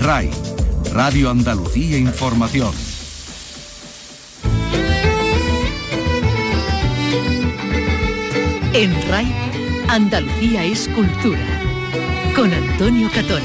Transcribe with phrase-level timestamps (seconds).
[0.00, 0.30] RAI,
[0.94, 2.72] Radio Andalucía Información.
[8.72, 9.30] En RAI,
[9.88, 11.46] Andalucía es cultura.
[12.34, 13.42] Con Antonio Catón.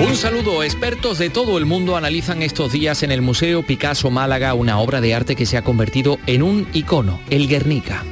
[0.00, 0.62] Un saludo.
[0.62, 5.02] Expertos de todo el mundo analizan estos días en el Museo Picasso Málaga una obra
[5.02, 8.02] de arte que se ha convertido en un icono, el Guernica.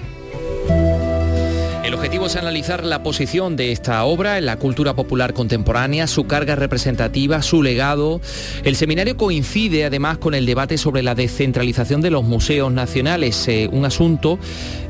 [2.24, 7.42] Es analizar la posición de esta obra en la cultura popular contemporánea, su carga representativa,
[7.42, 8.22] su legado.
[8.62, 13.68] El seminario coincide además con el debate sobre la descentralización de los museos nacionales, eh,
[13.70, 14.38] un asunto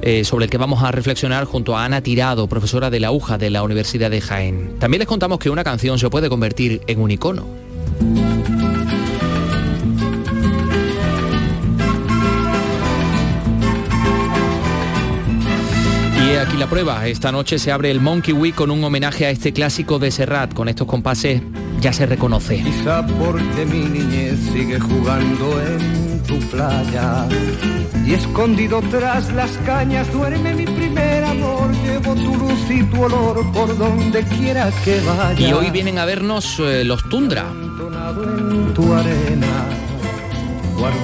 [0.00, 3.37] eh, sobre el que vamos a reflexionar junto a Ana Tirado, profesora de la UJA
[3.37, 4.78] de la Universidad de Jaén.
[4.78, 7.73] También les contamos que una canción se puede convertir en un icono.
[16.44, 17.06] Aquí la prueba.
[17.06, 20.52] Esta noche se abre el Monkey Week con un homenaje a este clásico de Serrat.
[20.52, 21.42] Con estos compases
[21.80, 22.62] ya se reconoce.
[22.62, 27.26] Quizá porque mi niñez sigue jugando en tu playa.
[28.06, 31.73] Y escondido tras las cañas duerme mi primer amor.
[31.84, 35.48] Llevo tu luz y tu olor por donde quiera que vaya.
[35.48, 37.46] Y hoy vienen a vernos eh, los Tundra.
[37.51, 39.46] En tu arena,
[40.76, 40.98] guardo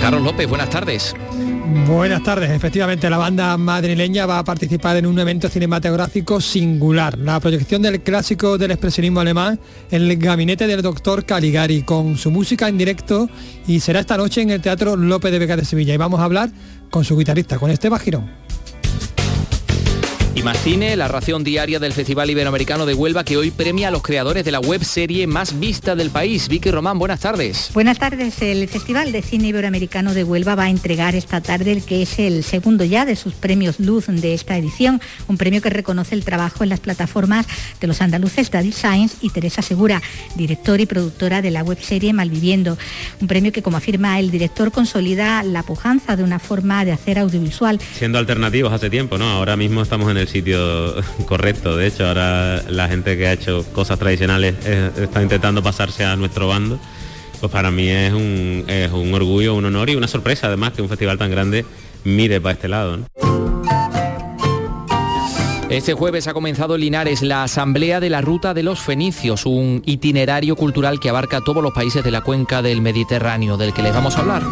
[0.00, 1.14] Carlos López, buenas tardes.
[1.86, 2.50] Buenas tardes.
[2.50, 8.02] Efectivamente, la banda madrileña va a participar en un evento cinematográfico singular, la proyección del
[8.02, 13.28] clásico del expresionismo alemán, El gabinete del doctor Caligari, con su música en directo
[13.66, 15.94] y será esta noche en el Teatro López de Vega de Sevilla.
[15.94, 16.50] Y vamos a hablar
[16.90, 18.41] con su guitarrista, con Esteban Girón.
[20.34, 23.90] Y más cine, la ración diaria del Festival Iberoamericano de Huelva que hoy premia a
[23.90, 26.48] los creadores de la web serie más vista del país.
[26.48, 27.70] Vicky Román, buenas tardes.
[27.74, 28.40] Buenas tardes.
[28.40, 32.18] El Festival de Cine Iberoamericano de Huelva va a entregar esta tarde el que es
[32.18, 36.24] el segundo ya de sus premios Luz de esta edición, un premio que reconoce el
[36.24, 37.46] trabajo en las plataformas
[37.78, 40.00] de los andaluces Daddy Science y Teresa Segura,
[40.34, 42.78] directora y productora de la web serie Malviviendo.
[43.20, 47.18] Un premio que, como afirma el director, consolida la pujanza de una forma de hacer
[47.18, 47.78] audiovisual.
[47.98, 49.28] Siendo alternativos hace tiempo, ¿no?
[49.28, 50.94] Ahora mismo estamos en el sitio
[51.26, 51.76] correcto.
[51.76, 56.48] De hecho, ahora la gente que ha hecho cosas tradicionales está intentando pasarse a nuestro
[56.48, 56.78] bando.
[57.40, 60.82] Pues para mí es un, es un orgullo, un honor y una sorpresa además que
[60.82, 61.64] un festival tan grande
[62.04, 62.98] mire para este lado.
[65.72, 69.82] Este jueves ha comenzado en Linares la Asamblea de la Ruta de los Fenicios, un
[69.86, 73.94] itinerario cultural que abarca todos los países de la cuenca del Mediterráneo, del que les
[73.94, 74.42] vamos a hablar.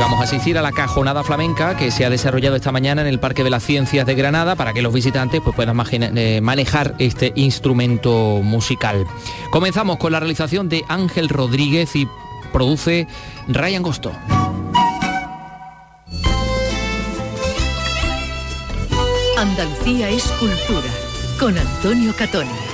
[0.00, 3.20] Vamos a asistir a la cajonada flamenca que se ha desarrollado esta mañana en el
[3.20, 5.76] Parque de las Ciencias de Granada para que los visitantes pues, puedan
[6.16, 9.06] eh, manejar este instrumento musical.
[9.50, 12.08] Comenzamos con la realización de Ángel Rodríguez y
[12.50, 13.08] produce
[13.46, 14.12] Ryan Gosto.
[19.36, 20.88] Andalucía es cultura
[21.38, 22.69] con Antonio Catoni.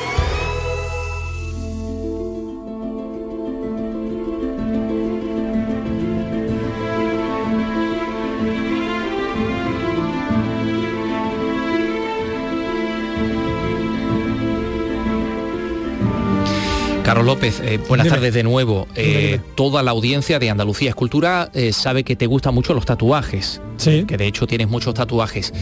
[17.06, 18.88] Carlos López, eh, buenas tardes de nuevo.
[18.96, 23.60] Eh, toda la audiencia de Andalucía Escultura eh, sabe que te gustan mucho los tatuajes.
[23.76, 24.04] Sí.
[24.08, 25.52] Que de hecho tienes muchos tatuajes.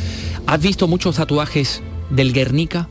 [0.47, 2.89] ¿Has visto muchos tatuajes del Guernica?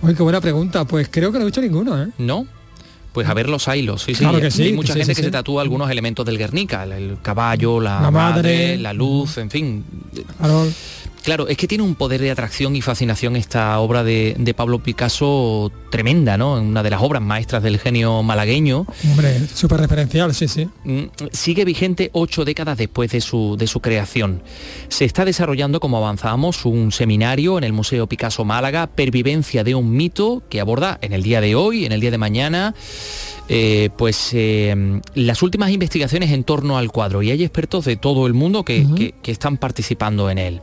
[0.00, 0.86] Uy, qué buena pregunta.
[0.86, 2.08] Pues creo que no he visto ninguno, ¿eh?
[2.16, 2.46] ¿No?
[3.12, 4.20] Pues a ver los hilos, sí, sí.
[4.20, 6.84] Claro que sí, Hay mucha sí, gente sí, que se tatúa algunos elementos del Guernica,
[6.84, 8.78] el, el caballo, la, La madre, madre.
[8.78, 9.84] la luz, en fin.
[11.26, 14.78] Claro, es que tiene un poder de atracción y fascinación esta obra de, de Pablo
[14.78, 16.52] Picasso tremenda, ¿no?
[16.52, 18.86] Una de las obras maestras del genio malagueño.
[19.10, 20.68] Hombre, súper referencial, sí, sí.
[20.84, 24.40] Mm, sigue vigente ocho décadas después de su, de su creación.
[24.86, 29.96] Se está desarrollando, como avanzamos, un seminario en el Museo Picasso Málaga, Pervivencia de un
[29.96, 32.72] mito, que aborda en el día de hoy, en el día de mañana,
[33.48, 38.26] eh, pues eh, las últimas investigaciones en torno al cuadro y hay expertos de todo
[38.26, 40.60] el mundo que, que- que están participando en él.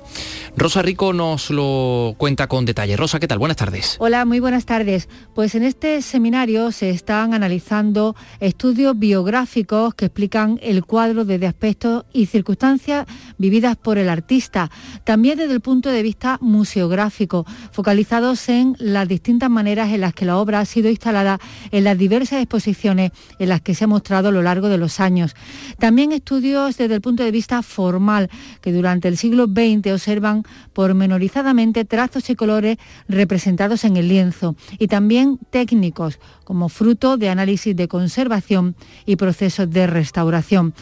[0.58, 2.96] Rosa Rico nos lo cuenta con detalle.
[2.98, 3.40] Rosa, ¿qué tal?
[3.40, 3.96] Buenas tardes.
[4.00, 5.08] Hola, muy buenas tardes.
[5.34, 12.06] Pues en este seminario se están analizando estudios biográficos que explican el cuadro desde aspectos
[12.14, 13.06] y circunstancias
[13.38, 14.70] vividas por el artista,
[15.06, 20.26] también desde el punto de vista museográfico, focalizados en las distintas maneras en las que
[20.26, 21.40] la obra ha sido instalada
[21.72, 25.00] en las diversas exposiciones en las que se ha mostrado a lo largo de los
[25.00, 25.36] años.
[25.80, 28.30] También estudios desde el punto de vista formal,
[28.62, 30.44] que durante el siglo XX observan
[30.74, 32.78] pormenorizadamente trazos y colores
[33.08, 38.76] representados en el lienzo y también técnicos como fruto de análisis de conservación
[39.06, 40.74] y procesos de restauración.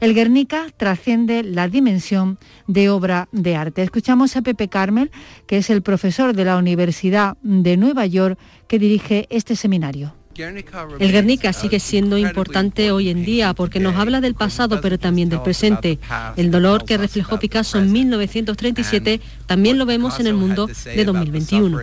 [0.00, 3.82] El Guernica trasciende la dimensión de obra de arte.
[3.82, 5.10] Escuchamos a Pepe Carmel,
[5.46, 10.14] que es el profesor de la Universidad de Nueva York, que dirige este seminario.
[10.36, 15.28] El Guernica sigue siendo importante hoy en día porque nos habla del pasado pero también
[15.28, 15.98] del presente.
[16.36, 21.80] El dolor que reflejó Picasso en 1937 también lo vemos en el mundo de 2021.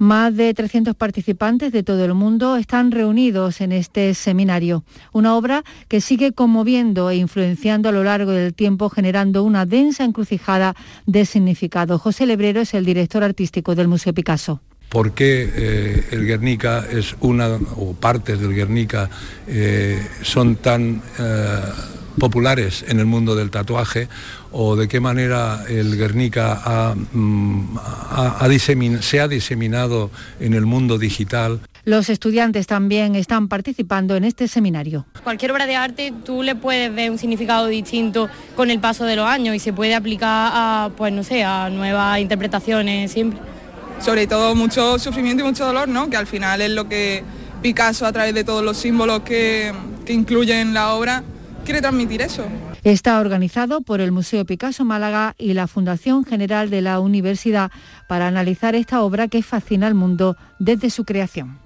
[0.00, 5.64] Más de 300 participantes de todo el mundo están reunidos en este seminario, una obra
[5.88, 11.26] que sigue conmoviendo e influenciando a lo largo del tiempo, generando una densa encrucijada de
[11.26, 11.98] significado.
[11.98, 17.14] José Lebrero es el director artístico del Museo Picasso por qué eh, el Guernica es
[17.20, 19.10] una, o partes del Guernica
[19.46, 21.60] eh, son tan eh,
[22.18, 24.08] populares en el mundo del tatuaje
[24.50, 27.76] o de qué manera el Guernica mm,
[29.00, 31.60] se ha diseminado en el mundo digital.
[31.84, 35.06] Los estudiantes también están participando en este seminario.
[35.22, 39.16] Cualquier obra de arte tú le puedes ver un significado distinto con el paso de
[39.16, 43.38] los años y se puede aplicar a, pues no sé, a nuevas interpretaciones siempre
[44.00, 46.08] sobre todo mucho sufrimiento y mucho dolor, ¿no?
[46.10, 47.24] que al final es lo que
[47.62, 49.72] Picasso a través de todos los símbolos que,
[50.06, 51.24] que incluye en la obra
[51.64, 52.46] quiere transmitir eso.
[52.84, 57.70] Está organizado por el Museo Picasso Málaga y la Fundación General de la Universidad
[58.06, 61.58] para analizar esta obra que fascina al mundo desde su creación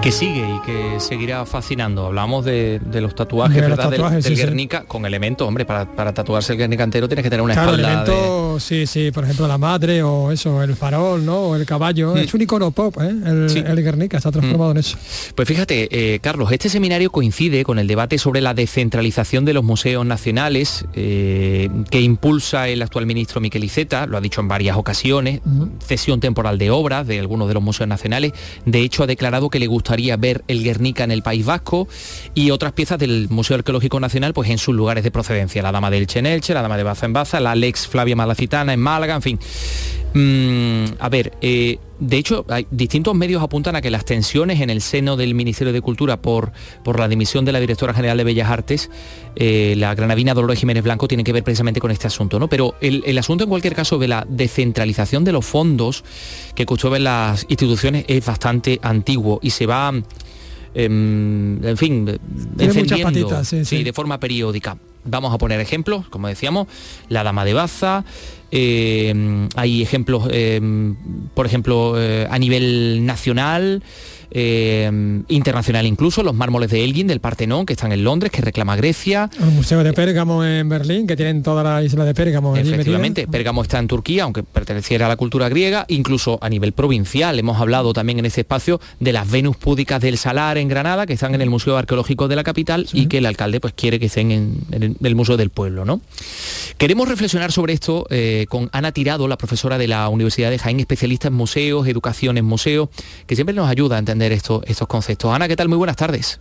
[0.00, 2.06] que sigue y que seguirá fascinando.
[2.06, 3.90] Hablamos de, los tatuajes, ¿verdad?
[3.90, 7.74] del, Guernica con elementos, hombre, para, tatuarse el Guernica entero tienes que tener una claro,
[7.74, 11.38] elementos, sí, sí, por ejemplo la madre o eso, el farol, ¿no?
[11.38, 12.14] O el caballo.
[12.14, 12.18] Mm.
[12.18, 13.08] Es un icono pop, ¿eh?
[13.08, 14.98] El, Guernica está transformado en eso.
[15.34, 19.64] Pues fíjate, eh, Carlos, este seminario coincide con el debate sobre la descentralización de los
[19.64, 24.76] museos nacionales eh, que impulsa el actual ministro Miquel Iceta, lo ha dicho en varias
[24.76, 25.40] ocasiones,
[25.84, 28.32] cesión temporal de obras de algunos de los museos nacionales.
[28.64, 31.88] De hecho, ha declarado que le gusta gustaría ver el Guernica en el País Vasco
[32.34, 35.90] y otras piezas del Museo Arqueológico Nacional pues en sus lugares de procedencia, la Dama
[35.90, 39.22] del Chenelche, la Dama de Baza en Baza, la Lex Flavia Malacitana en Málaga, en
[39.22, 39.38] fin.
[40.12, 44.70] Mm, a ver, eh, de hecho, hay, distintos medios apuntan a que las tensiones en
[44.70, 46.52] el seno del Ministerio de Cultura por,
[46.84, 48.90] por la dimisión de la directora general de Bellas Artes,
[49.34, 52.48] eh, la granadina Dolores Jiménez Blanco, tienen que ver precisamente con este asunto, ¿no?
[52.48, 56.04] Pero el, asunto en cualquier caso de la descentralización de los fondos
[56.54, 59.92] que custodian las instituciones es bastante antiguo y se va
[60.74, 62.18] em, en fin,
[62.58, 64.78] encendiendo sí, de forma periódica.
[65.04, 66.68] Vamos a poner ejemplos, como decíamos,
[67.08, 68.04] la Dama de Baza,
[68.50, 70.60] eh, hay ejemplos, eh,
[71.34, 73.82] por ejemplo, eh, a nivel nacional,
[74.30, 78.76] eh, internacional incluso, los mármoles de Elgin del Partenón, que están en Londres, que reclama
[78.76, 79.30] Grecia.
[79.40, 82.56] El Museo de Pérgamo en Berlín, que tienen toda la isla de Pérgamo.
[82.56, 87.38] Efectivamente, Pérgamo está en Turquía, aunque perteneciera a la cultura griega, incluso a nivel provincial.
[87.38, 91.14] Hemos hablado también en ese espacio de las Venus púdicas del Salar en Granada, que
[91.14, 94.06] están en el Museo Arqueológico de la capital y que el alcalde pues quiere que
[94.06, 95.84] estén en, el, Museo del Pueblo.
[95.84, 96.00] ¿no?
[96.76, 100.80] Queremos reflexionar sobre esto eh, con Ana Tirado, la profesora de la Universidad de Jaén,
[100.80, 102.88] especialista en museos, educación en museos,
[103.26, 105.34] que siempre nos ayuda a entender estos, estos conceptos.
[105.34, 105.68] Ana, ¿qué tal?
[105.68, 106.40] Muy buenas tardes.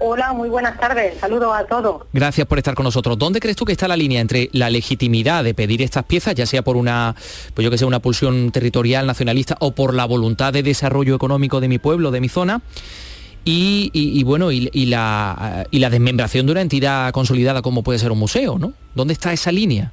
[0.00, 1.18] Hola, muy buenas tardes.
[1.18, 2.04] Saludos a todos.
[2.12, 3.18] Gracias por estar con nosotros.
[3.18, 6.46] ¿Dónde crees tú que está la línea entre la legitimidad de pedir estas piezas, ya
[6.46, 7.16] sea por una,
[7.54, 11.60] pues yo que sé, una pulsión territorial nacionalista o por la voluntad de desarrollo económico
[11.60, 12.62] de mi pueblo, de mi zona?
[13.44, 18.18] Y, bueno, y, la, y la desmembración de una entidad consolidada como puede ser un
[18.18, 18.74] museo, ¿no?
[18.94, 19.92] ¿Dónde está esa línea?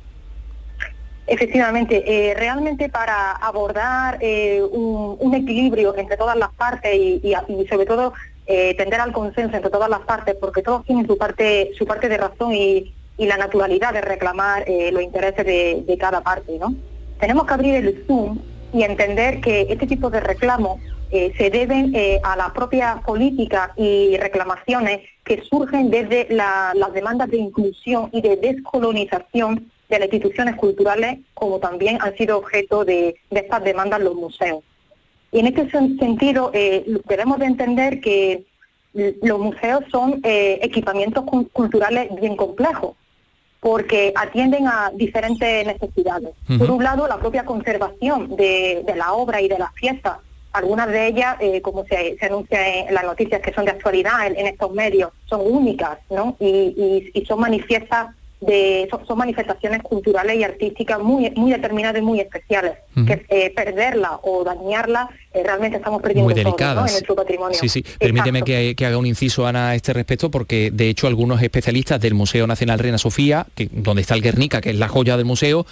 [1.28, 7.34] Efectivamente, eh, realmente para abordar eh, un, equilibrio entre todas las partes y,
[7.68, 8.14] sobre todo
[8.46, 12.10] eh, tender al consenso entre todas las partes, porque todos tienen su parte, su parte
[12.10, 16.76] de razón y, la naturalidad de reclamar los intereses de, cada parte, ¿no?
[17.18, 18.40] Tenemos que abrir el zoom
[18.74, 25.00] y entender que este tipo de reclamos se deben a la propia política y reclamaciones
[25.24, 31.60] que surgen desde las demandas de inclusión y de descolonización de las instituciones culturales, como
[31.60, 34.64] también han sido objeto de, estas demandas los museos.
[35.32, 38.46] Y en este sentido, eh, debemos de entender que
[38.94, 42.96] los museos son eh, equipamientos culturales bien complejos,
[43.60, 46.30] porque atienden a diferentes necesidades.
[46.58, 50.20] Por un lado, la propia conservación de, la obra y de las fiestas.
[50.54, 54.48] Algunas de ellas, eh, como se, anuncia en las noticias que son de actualidad en,
[54.48, 56.38] estos medios, son únicas ¿no?
[56.40, 58.16] y, y son manifiestas
[59.08, 62.74] son, manifestaciones culturales y artísticas muy muy determinadas y muy especiales
[63.08, 66.88] que eh, perderla o dañarla eh, realmente estamos perdiendo muy delicadas.
[66.88, 67.84] en nuestro patrimonio sí sí.
[68.00, 72.14] Permíteme que, haga un inciso Ana a este respecto porque de hecho algunos especialistas del
[72.14, 75.66] Museo Nacional Reina Sofía que donde está el Guernica que es la joya del museo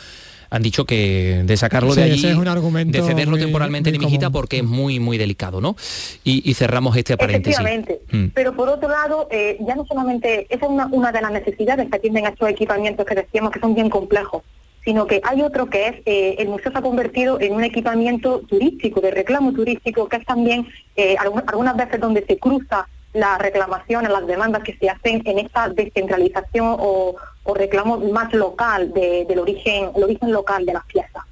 [0.54, 3.40] han dicho que de sacarlo Sí, de allí, ese es un argumento de cederlo muy-
[3.42, 4.34] temporalmente muy en Mijita común.
[4.34, 5.76] porque es muy, muy delicado, ¿no?
[6.24, 7.58] Y, y cerramos este paréntesis.
[7.60, 8.02] Efectivamente.
[8.12, 8.28] Mm.
[8.36, 11.90] Pero por otro lado, eh, ya no solamente, esa es una, una de las necesidades
[11.90, 14.44] que atienden a estos equipamientos que decíamos que son bien complejos,
[14.86, 18.42] sino que hay otro que es, eh, el museo se ha convertido en un equipamiento
[18.42, 23.40] turístico, de reclamo turístico, que es también eh, algu- algunas veces donde se cruza las
[23.40, 29.26] reclamaciones, las demandas que se hacen en esta descentralización o, o reclamo más local de-
[29.26, 31.24] del origen, el origen local de las piezas.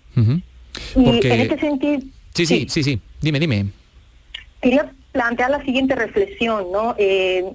[0.96, 2.02] Y Porque- en este sentido,
[2.34, 3.00] Sí, sí, sí, sí.
[3.22, 3.68] Dime, dime.
[4.62, 6.96] quería plantear la siguiente reflexión, ¿no?
[6.98, 7.46] Eh,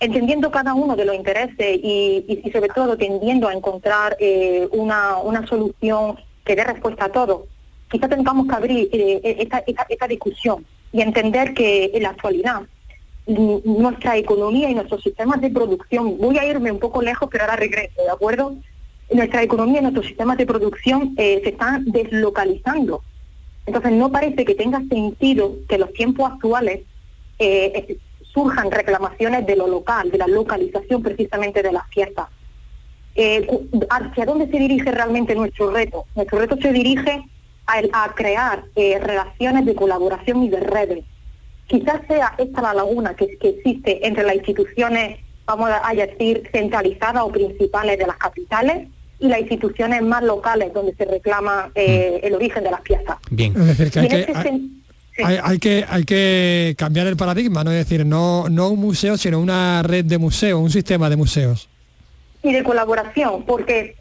[0.00, 4.68] entendiendo cada uno de los intereses y, y- y sobre todo tendiendo a encontrar eh,
[4.72, 7.46] una, una solución que dé respuesta a todo,
[7.90, 12.62] quizá tengamos que abrir eh, esta, esta- esta discusión y entender que en la actualidad
[13.26, 17.56] nuestra economía y nuestros sistemas de producción, voy a irme un poco lejos, pero ahora
[17.56, 18.54] regreso, ¿de acuerdo?
[19.12, 23.02] Nuestra economía y nuestros sistemas de producción eh, se están deslocalizando.
[23.66, 26.82] Entonces no parece que tenga sentido que en los tiempos actuales
[27.38, 27.98] eh, eh,
[28.32, 32.28] surjan reclamaciones de lo local, de la localización precisamente de las fiestas.
[33.16, 33.46] Eh,
[33.90, 36.04] ¿Hacia dónde se dirige realmente nuestro reto?
[36.14, 37.24] Nuestro reto se dirige
[37.66, 41.04] a, crear relaciones de colaboración y de redes.
[41.66, 47.22] Quizás sea esta la laguna que, que existe entre las instituciones, vamos a decir, centralizadas
[47.22, 52.34] o principales de las capitales y las instituciones más locales donde se reclama eh, el
[52.34, 53.16] origen de las piezas.
[53.30, 53.52] Bien.
[53.56, 54.70] Es decir, que hay que, hay, sen-
[55.16, 55.22] sí.
[55.24, 59.16] hay- hay que hay que cambiar el paradigma, no es decir, no, no un museo,
[59.16, 61.68] sino una red de museos, un sistema de museos.
[62.42, 63.96] y de colaboración, porque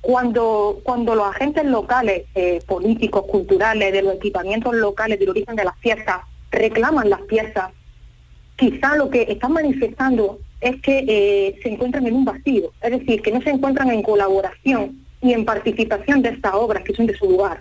[0.00, 5.64] cuando, cuando los agentes locales, eh, políticos, culturales, de los equipamientos locales del origen de
[5.64, 6.18] las fiestas,
[6.50, 7.70] reclaman las piezas,
[8.56, 13.22] quizá lo que están manifestando es que eh, se encuentran en un vacío, es decir,
[13.22, 17.16] que no se encuentran en colaboración y en participación de estas obras que son de
[17.16, 17.60] su lugar.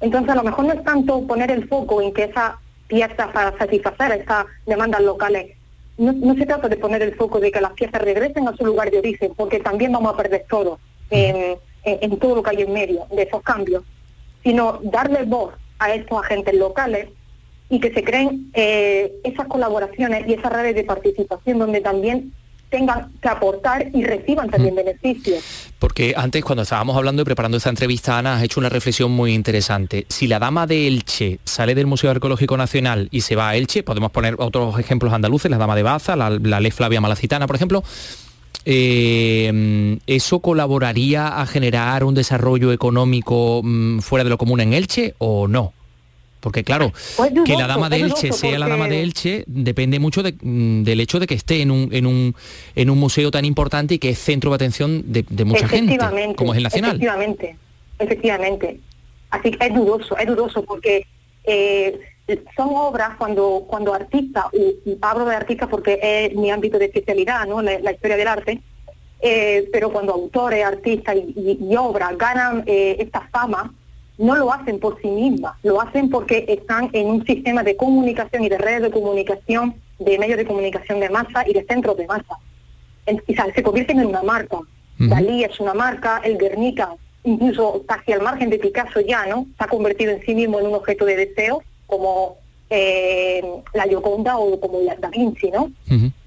[0.00, 2.54] Entonces, a lo mejor no es tanto poner el foco en que esas
[2.88, 5.56] piezas para satisfacer esas demandas locales,
[5.96, 8.90] no, se trata de poner el foco de que las piezas regresen a su lugar
[8.90, 10.78] de origen, porque también vamos a perder todo
[11.10, 13.84] en- en todo lo que hay en medio de esos cambios,
[14.42, 17.08] sino darle voz a estos agentes locales
[17.74, 22.32] y que se creen eh, esas colaboraciones y esas redes de participación donde también
[22.70, 25.72] tengan que aportar y reciban también beneficios.
[25.80, 29.34] Porque antes, cuando estábamos hablando y preparando esta entrevista, Ana, has hecho una reflexión muy
[29.34, 30.06] interesante.
[30.08, 33.82] Si la dama de Elche sale del Museo Arqueológico Nacional y se va a Elche,
[33.82, 37.56] podemos poner otros ejemplos andaluces, la dama de Baza, la, la Ley Flavia Malacitana, por
[37.56, 37.82] ejemplo,
[38.66, 45.14] eh, ¿eso colaboraría a generar un desarrollo económico mm, fuera de lo común en Elche
[45.18, 45.72] o no?
[46.44, 50.22] Porque claro, Pues que la dama de Elche sea la dama de Elche depende mucho
[50.22, 52.34] de, mm, del hecho de que esté en un, en un,
[52.76, 55.96] en un museo tan importante y que es centro de atención de, de mucha gente,
[56.36, 56.90] como es el Nacional.
[56.96, 57.56] Efectivamente,
[57.98, 58.78] efectivamente.
[59.30, 61.06] Así que es dudoso, es dudoso porque
[61.44, 61.98] eh,
[62.54, 67.46] son obras cuando cuando artistas, y, hablo de artistas porque es mi ámbito de especialidad,
[67.46, 67.62] ¿no?
[67.62, 68.60] la, la historia del arte,
[69.22, 73.72] eh, pero cuando autores, artistas y, y- y obras ganan eh, esta fama,
[74.18, 78.44] no lo hacen por sí mismas, lo hacen porque están en un sistema de comunicación
[78.44, 82.06] y de redes de comunicación, de medios de comunicación de masa y de centros de
[82.06, 82.36] masa.
[83.06, 84.58] En- o sea, se convierten en una marca.
[84.98, 86.94] Dalí es una marca, el Guernica,
[87.24, 89.46] incluso casi al margen de Picasso ya, ¿no?
[89.58, 92.36] Se ha convertido en sí mismo en un objeto de deseo, como
[92.70, 93.42] eh,
[93.74, 95.70] la Gioconda o como la Da Vinci, ¿no?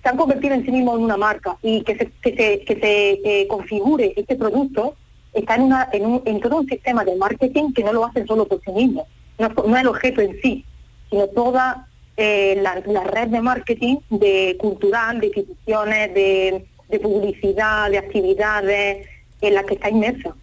[0.03, 2.79] Se han convertido en sí mismo en una marca y que se, que se, que
[2.79, 4.95] se eh, configure este producto
[5.39, 9.07] está en, todo un sistema de marketing que no lo hacen solo por sí mismo,
[9.37, 10.65] no, el objeto en sí,
[11.09, 17.89] sino toda eh, la, la red de marketing de cultural, de instituciones, de, de publicidad,
[17.91, 19.07] de actividades
[19.41, 20.35] en las que está inmersa.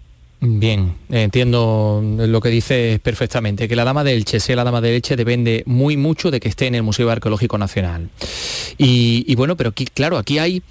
[0.47, 4.95] Bien, entiendo lo que dices perfectamente, que la dama de Elche sea la dama de
[4.95, 8.11] Elche depende muy mucho de que esté en el Museo Arqueológico Nacional.
[8.77, 10.63] Y, bueno, pero claro, aquí hay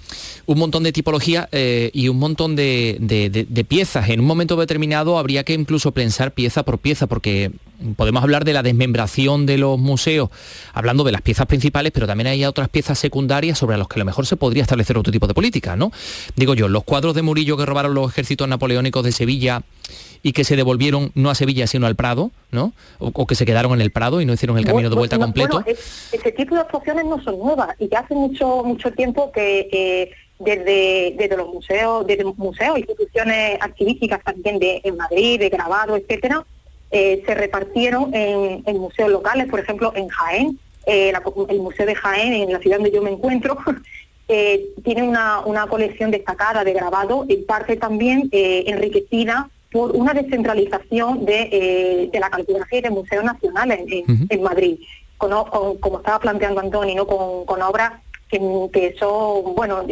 [0.46, 4.10] un montón de tipología eh, y un montón de piezas.
[4.10, 7.50] En un momento determinado habría que incluso pensar pieza por pieza, porque
[7.96, 10.30] podemos hablar de la desmembración de los museos,
[10.72, 13.98] hablando de las piezas principales, pero también hay otras piezas secundarias sobre las que a
[14.00, 15.90] lo mejor se podría establecer otro tipo de política, ¿no?
[16.36, 19.62] Digo yo, los cuadros de Murillo que robaron los ejércitos napoleónicos de Sevilla
[20.22, 22.72] y que se devolvieron no a Sevilla sino al Prado, ¿no?
[22.98, 25.18] O, o que se quedaron en el Prado y no hicieron el camino de vuelta
[25.18, 25.60] completo.
[25.62, 29.30] bueno, es- ese tipo de actuaciones no son nuevas y ya hace mucho mucho tiempo
[29.32, 35.48] que eh, desde, desde los museos, desde museos, instituciones archivísticas también de en Madrid, de
[35.48, 36.44] grabado, etcétera,
[36.94, 41.86] eh, se repartieron en, en museos locales, por ejemplo en Jaén, eh, la- el Museo
[41.86, 43.56] de Jaén, en la ciudad donde yo me encuentro,
[44.28, 51.24] eh, tiene una, una colección destacada de grabado, en parte también enriquecida por una descentralización
[51.24, 54.78] de, de la cartografía y del Museo Nacional en, Madrid,
[55.18, 57.06] como estaba planteando Antonio, ¿no?
[57.06, 57.92] con, obras
[58.28, 58.38] que,
[58.72, 59.84] que, son, bueno,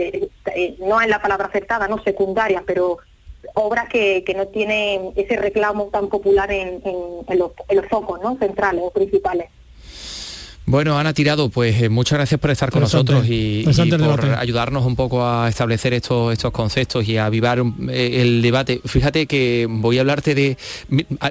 [0.79, 2.99] no es la palabra aceptada, no secundarias, pero
[3.55, 8.21] obras que, que no tienen ese reclamo tan popular en, en, los, en los focos
[8.23, 8.37] ¿no?
[8.39, 9.51] centrales o principales.
[10.65, 13.65] Bueno, Ana Tirado, pues eh, muchas gracias por estar con nosotros y,
[13.99, 18.81] por ayudarnos un poco a establecer estos, estos conceptos y a avivar eh, el debate.
[18.85, 20.57] Fíjate que voy a hablarte de...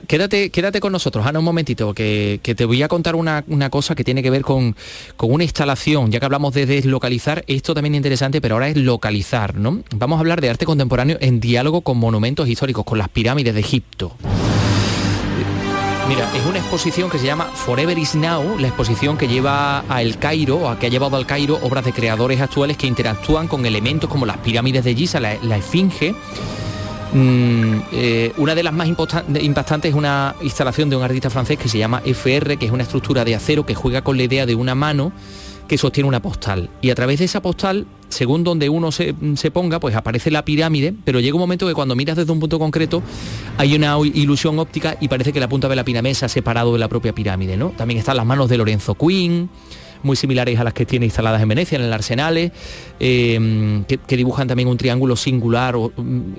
[0.07, 4.03] Quédate, quédate con nosotros, Ana, un momentito, que, te voy a contar una, cosa que
[4.03, 4.75] tiene que ver con,
[5.15, 6.11] con, una instalación.
[6.11, 9.81] Ya que hablamos de deslocalizar, esto también es interesante, pero ahora es localizar, ¿no?
[9.95, 13.61] Vamos a hablar de arte contemporáneo en diálogo con monumentos históricos, con las pirámides de
[13.61, 14.15] Egipto.
[16.11, 20.01] Mira, es una exposición que se llama Forever is Now, la exposición que lleva a
[20.01, 23.65] El Cairo, o que ha llevado al Cairo obras de creadores actuales que interactúan con
[23.65, 26.13] elementos como las pirámides de Giza, la, esfinge.
[27.13, 31.69] Mm, eh, una de las más impactantes es una instalación de un artista francés que
[31.69, 34.55] se llama FR, que es una estructura de acero que juega con la idea de
[34.55, 35.13] una mano
[35.71, 36.69] que sostiene una postal.
[36.81, 39.13] Y a través de esa postal, según donde uno se,
[39.53, 42.59] ponga, pues aparece la pirámide, pero llega un momento que cuando miras desde un punto
[42.59, 43.01] concreto
[43.57, 46.73] hay una ilusión óptica y parece que la punta de la pirámide se ha separado
[46.73, 47.55] de la propia pirámide.
[47.55, 47.69] ¿no?
[47.69, 49.49] También están las manos de Lorenzo Quinn
[50.03, 52.51] muy similares a las que tiene instaladas en Venecia, en el Arsenal,
[52.99, 55.75] eh, que, dibujan también un triángulo singular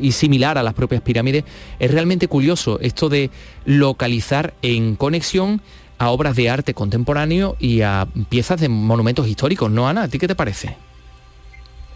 [0.01, 1.45] y similar a las propias pirámides.
[1.79, 3.31] Es realmente curioso esto de
[3.65, 5.63] localizar en conexión
[6.03, 10.03] a obras de arte contemporáneo y a piezas de monumentos históricos, ¿no, Ana?
[10.03, 10.77] ¿A ti qué te parece?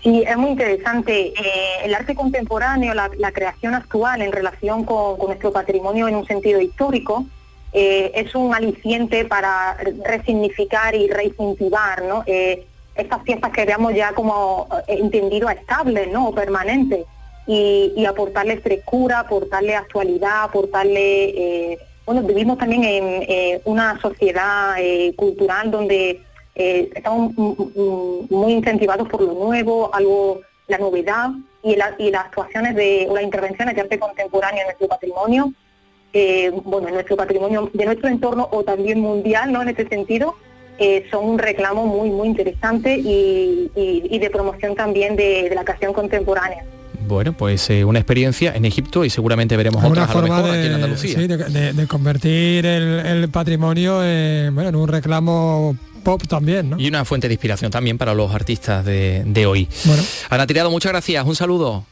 [0.01, 1.33] Sí, es muy interesante.
[1.37, 6.61] Eh, el arte contemporáneo, la, creación actual en relación con, nuestro patrimonio en un sentido
[6.61, 7.27] histórico,
[7.73, 12.23] eh, es un aliciente para resignificar y reincentivar ¿no?
[12.27, 16.29] Eh, estas piezas que veamos ya como entendido estables ¿no?
[16.29, 17.05] o permanentes
[17.49, 25.13] y, y aportarle frescura, aportarle actualidad, aportarle bueno, vivimos también en eh, una sociedad eh,
[25.17, 26.23] cultural donde
[26.55, 31.31] eh, estamos muy incentivados por lo nuevo, algo, la novedad
[31.65, 35.53] y, las actuaciones de, o las intervenciones de arte contemporáneo en nuestro patrimonio,
[36.65, 39.61] bueno, en nuestro patrimonio de nuestro entorno o también mundial, ¿no?
[39.61, 40.37] En este sentido,
[41.11, 46.65] son un reclamo muy, muy interesante y, de promoción también de la creación contemporánea.
[47.07, 50.75] Bueno, pues eh, una experiencia en Egipto y seguramente veremos otras forma de, aquí en
[50.75, 51.19] Andalucía.
[51.19, 56.79] Sí, de, convertir el, patrimonio en, en un reclamo pop también, ¿no?
[56.79, 59.69] Y una fuente de inspiración también para los artistas de, hoy.
[59.85, 60.05] Bueno.
[60.31, 61.25] Ana Tirado, muchas gracias.
[61.27, 61.85] Un saludo.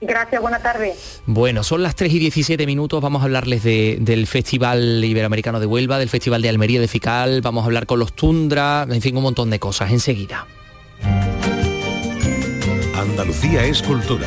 [0.00, 1.22] Gracias, buena tardes.
[1.24, 5.98] Bueno, son las 3 y 17 minutos, vamos a hablarles del Festival Iberoamericano de Huelva,
[5.98, 9.22] del Festival de Almería de Fical, vamos a hablar con los Tundra, en fin, un
[9.22, 10.46] montón de cosas enseguida.
[12.96, 14.26] Andalucía es cultura,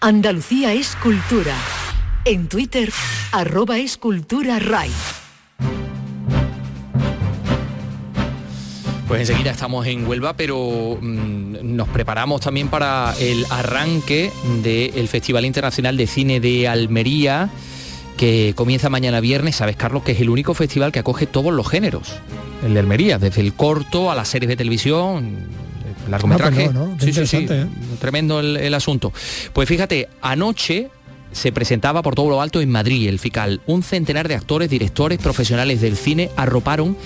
[0.00, 1.56] Andalucía es cultura.
[2.24, 2.92] En Twitter,
[3.32, 4.90] arroba escultura RAI.
[9.08, 14.30] Pues enseguida estamos en Huelva, pero mm, nos preparamos también para el arranque
[14.62, 17.50] del Festival Internacional de Cine de Almería,
[18.16, 19.56] que comienza mañana viernes.
[19.56, 22.14] Sabes, Carlos, que es el único festival que acoge todos los géneros.
[22.64, 25.67] El de Almería, desde el corto a las series de televisión,
[26.10, 26.70] largometraje.
[26.98, 27.66] Sí, sí, sí, ¿eh?
[28.00, 29.12] Tremendo el, asunto.
[29.52, 30.88] Pues fíjate, anoche
[31.32, 33.60] se presentaba por todo lo alto en Madrid, el FICAL.
[33.66, 36.96] Un centenar de actores, directores, profesionales del cine arroparon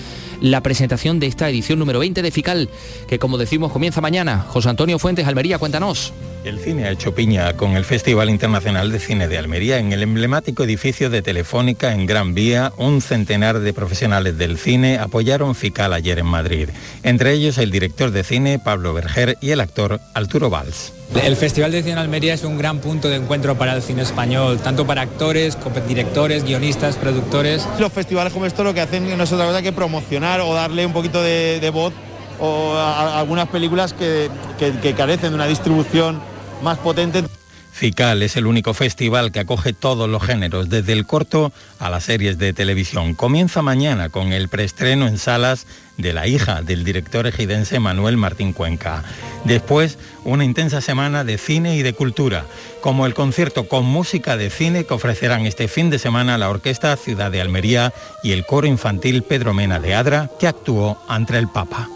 [0.43, 2.69] la presentación de esta edición número 20 de FICAL,
[3.07, 4.45] que como decimos comienza mañana.
[4.49, 6.13] José Antonio Fuentes, Almería, cuéntanos.
[6.43, 10.03] El cine ha hecho piña con el Festival Internacional de Cine de Almería en el
[10.03, 12.73] emblemático edificio de Telefónica en Gran Vía.
[12.75, 16.67] Un centenar de profesionales del cine apoyaron FICAL ayer en Madrid.
[17.03, 20.91] Entre ellos el director de cine Pablo Berger y el actor Arturo Valls.
[21.21, 24.01] El Festival de Cine de Almería es un gran punto de encuentro para el cine
[24.01, 27.65] español, tanto para actores, directores, guionistas, productores.
[27.79, 30.85] Los festivales como esto lo que hacen no es otra cosa que promocionar o darle
[30.85, 31.93] un poquito de, voz
[32.39, 36.21] o a, algunas películas que carecen de una distribución
[36.61, 37.23] más potente.
[37.73, 42.03] FICAL es el único festival que acoge todos los géneros, desde el corto a las
[42.03, 43.15] series de televisión.
[43.15, 45.65] Comienza mañana con el preestreno en salas
[45.97, 49.03] de La hija del director ejidense Manuel Martín Cuenca.
[49.43, 52.45] Después, una intensa semana de cine y de cultura,
[52.79, 56.95] como el concierto con música de cine que ofrecerán este fin de semana la Orquesta
[56.95, 61.47] Ciudad de Almería y el coro infantil Pedro Mena de Adra, que actuó ante el
[61.47, 61.89] Papa.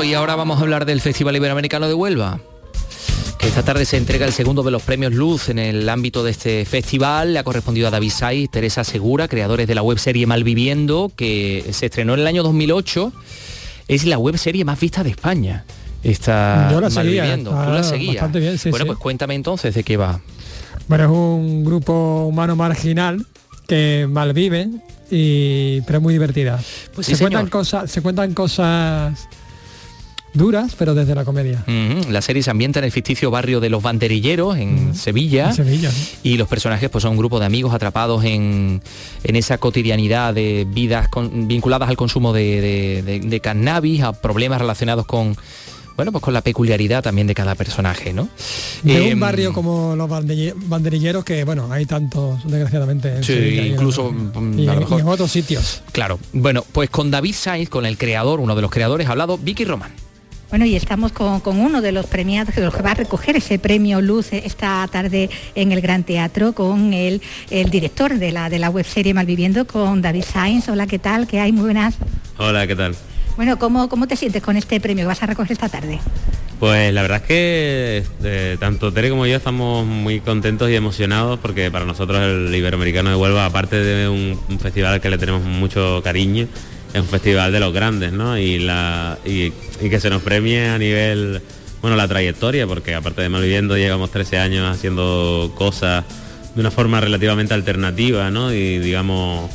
[0.00, 2.40] Bueno, y ahora vamos a hablar del Festival Iberoamericano de Huelva.
[3.36, 6.30] Que esta tarde se entrega el segundo de los premios Luz en el ámbito de
[6.30, 7.34] este festival.
[7.34, 11.84] Le ha correspondido a David Saiz, Teresa Segura, creadores de la webserie Malviviendo, que se
[11.84, 13.12] estrenó en el año 2008.
[13.88, 15.66] Es la webserie más vista de España.
[16.02, 17.50] Está Yo la seguía, Malviviendo.
[17.50, 18.14] Tú está la seguías.
[18.14, 18.86] bastante bien, sí, bueno, sí.
[18.86, 20.18] pues cuéntame entonces de qué va.
[20.88, 23.26] Bueno, es un grupo humano marginal
[23.68, 24.66] que malvive
[25.10, 26.58] y pero es muy divertida.
[26.94, 29.28] Pues se cuentan cosas, se cuentan cosas
[30.34, 31.64] duras, pero desde la comedia.
[32.08, 35.48] La serie se ambienta en el ficticio barrio de los banderilleros, en Sevilla.
[35.50, 35.94] En Sevilla, ¿no?
[36.22, 38.82] Y los personajes pues, son un grupo de amigos atrapados en,
[39.24, 44.12] en esa cotidianidad de vidas con- vinculadas al consumo de, de- de- de cannabis, a
[44.12, 45.36] problemas relacionados con,
[45.96, 48.28] bueno, pues con la peculiaridad también de cada personaje, ¿no?
[48.82, 53.16] De Eh, un barrio como los banderi- banderilleros que, bueno, hay tantos, desgraciadamente.
[53.16, 55.82] en Sí, Sevilla incluso, mm, y, a lo en- mejor- y en otros sitios.
[55.92, 59.36] Claro, bueno, pues con David Sainz, con el creador, uno de los creadores, ha hablado
[59.36, 59.90] Vicky Román.
[60.50, 63.36] Bueno, y estamos con, con uno de los premiados, de los que va a recoger
[63.36, 68.50] ese premio Luz esta tarde en el Gran Teatro, con el, el director de la,
[68.50, 70.68] de la webserie Malviviendo, con David Sainz.
[70.68, 71.28] Hola, ¿qué tal?
[71.28, 71.52] ¿Qué hay?
[71.52, 71.94] Muy buenas.
[72.36, 72.96] Hola, ¿qué tal?
[73.36, 76.00] Bueno, ¿cómo, ¿cómo te sientes con este premio que vas a recoger esta tarde?
[76.58, 81.38] Pues la verdad es que eh, tanto Tere como yo estamos muy contentos y emocionados
[81.38, 85.16] porque para nosotros el Iberoamericano de Huelva, aparte de un, un festival al que le
[85.16, 86.48] tenemos mucho cariño,
[86.92, 88.38] es un festival de los grandes, ¿no?
[88.38, 88.66] Y,
[89.80, 91.40] que se nos premie a nivel,
[91.80, 96.04] bueno, la trayectoria, porque aparte de Malviviendo llevamos 13 años haciendo cosas
[96.54, 98.52] de una forma relativamente alternativa, ¿no?
[98.52, 99.50] Y digamos,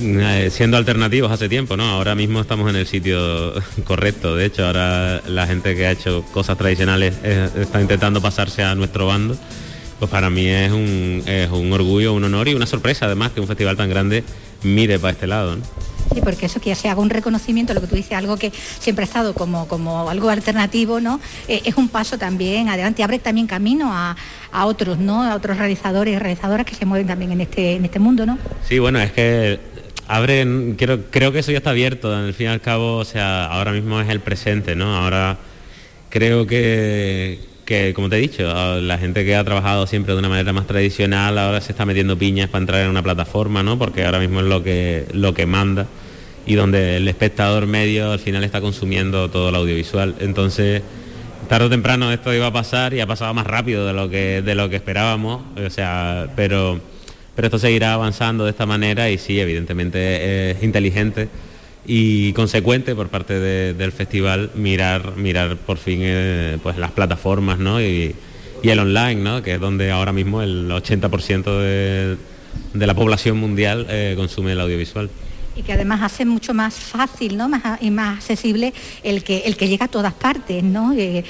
[0.00, 1.84] eh, siendo alternativos hace tiempo, ¿no?
[1.84, 3.54] Ahora mismo estamos en el sitio
[3.84, 4.36] correcto.
[4.36, 8.74] De hecho, ahora la gente que ha hecho cosas tradicionales eh, está intentando pasarse a
[8.74, 9.36] nuestro bando.
[9.98, 13.76] Pues para mí es un orgullo, un honor y una sorpresa además que un festival
[13.76, 14.22] tan grande
[14.62, 15.56] mire para este lado.
[15.56, 15.62] ¿no?
[16.14, 19.04] Sí, porque eso que se haga un reconocimiento, lo que tú dices, algo que siempre
[19.04, 21.20] ha estado como, como algo alternativo, ¿no?
[21.48, 24.16] Eh, es un paso también adelante, abre también camino a,
[24.50, 25.22] a otros, ¿no?
[25.22, 28.38] A otros realizadores y realizadoras que se mueven también en este, en este mundo, ¿no?
[28.66, 29.60] Sí, bueno, es que
[30.06, 33.46] abren, creo, creo que eso ya está abierto, al fin y al cabo, o sea,
[33.46, 34.96] ahora mismo es el presente, ¿no?
[34.96, 35.36] Ahora
[36.08, 37.38] creo que,
[37.68, 40.54] que, como te he dicho, a la gente que ha trabajado siempre de una manera
[40.54, 43.78] más tradicional ahora se está metiendo piñas para entrar en una plataforma, ¿no?
[43.78, 45.86] Porque ahora mismo es lo que, lo que manda
[46.46, 50.14] y donde el espectador medio al final está consumiendo todo el audiovisual.
[50.20, 50.80] Entonces,
[51.46, 54.40] tarde o temprano esto iba a pasar y ha pasado más rápido de lo que,
[54.40, 56.80] de lo que esperábamos, o sea, pero,
[57.36, 61.28] pero esto seguirá avanzando de esta manera y sí, evidentemente es inteligente
[61.90, 67.58] y consecuente por parte de- del festival mirar mirar por fin eh, pues las plataformas
[67.58, 67.80] ¿no?
[67.80, 68.14] y,
[68.62, 69.42] y el online ¿no?
[69.42, 72.16] que es donde ahora mismo el 80% de,
[72.74, 75.08] de la población mundial eh, consume el audiovisual.
[75.58, 77.48] Y que además hace mucho más fácil ¿no?
[77.48, 80.92] más, y más accesible el que, el que llega a todas partes, ¿no?
[80.92, 81.24] Eh,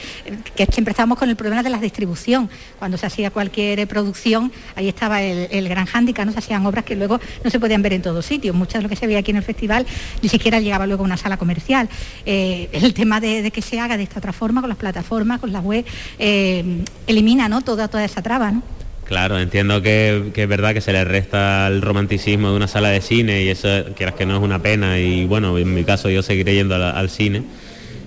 [0.55, 2.51] que siempre estábamos con el problema de la distribución.
[2.79, 6.33] Cuando se hacía cualquier producción, ahí estaba el, gran hándicap, ¿no?
[6.33, 8.55] se hacían obras que luego no se podían ver en todos sitios.
[8.55, 9.87] Muchas de lo que se veía aquí en el festival
[10.21, 11.89] ni siquiera llegaba luego a una sala comercial.
[12.27, 15.41] Eh, el tema de, de que se haga de esta otra forma, con las plataformas,
[15.41, 15.87] con la web,
[16.19, 17.63] eh, elimina ¿no?
[17.63, 18.53] toda, toda esa traba.
[18.53, 18.78] ¿no?
[19.09, 23.01] Claro, entiendo que, es verdad que se le resta el romanticismo de una sala de
[23.01, 23.67] cine y eso
[23.97, 27.09] quieras que no es una pena y bueno, en mi caso yo seguiré yendo al
[27.09, 27.43] cine,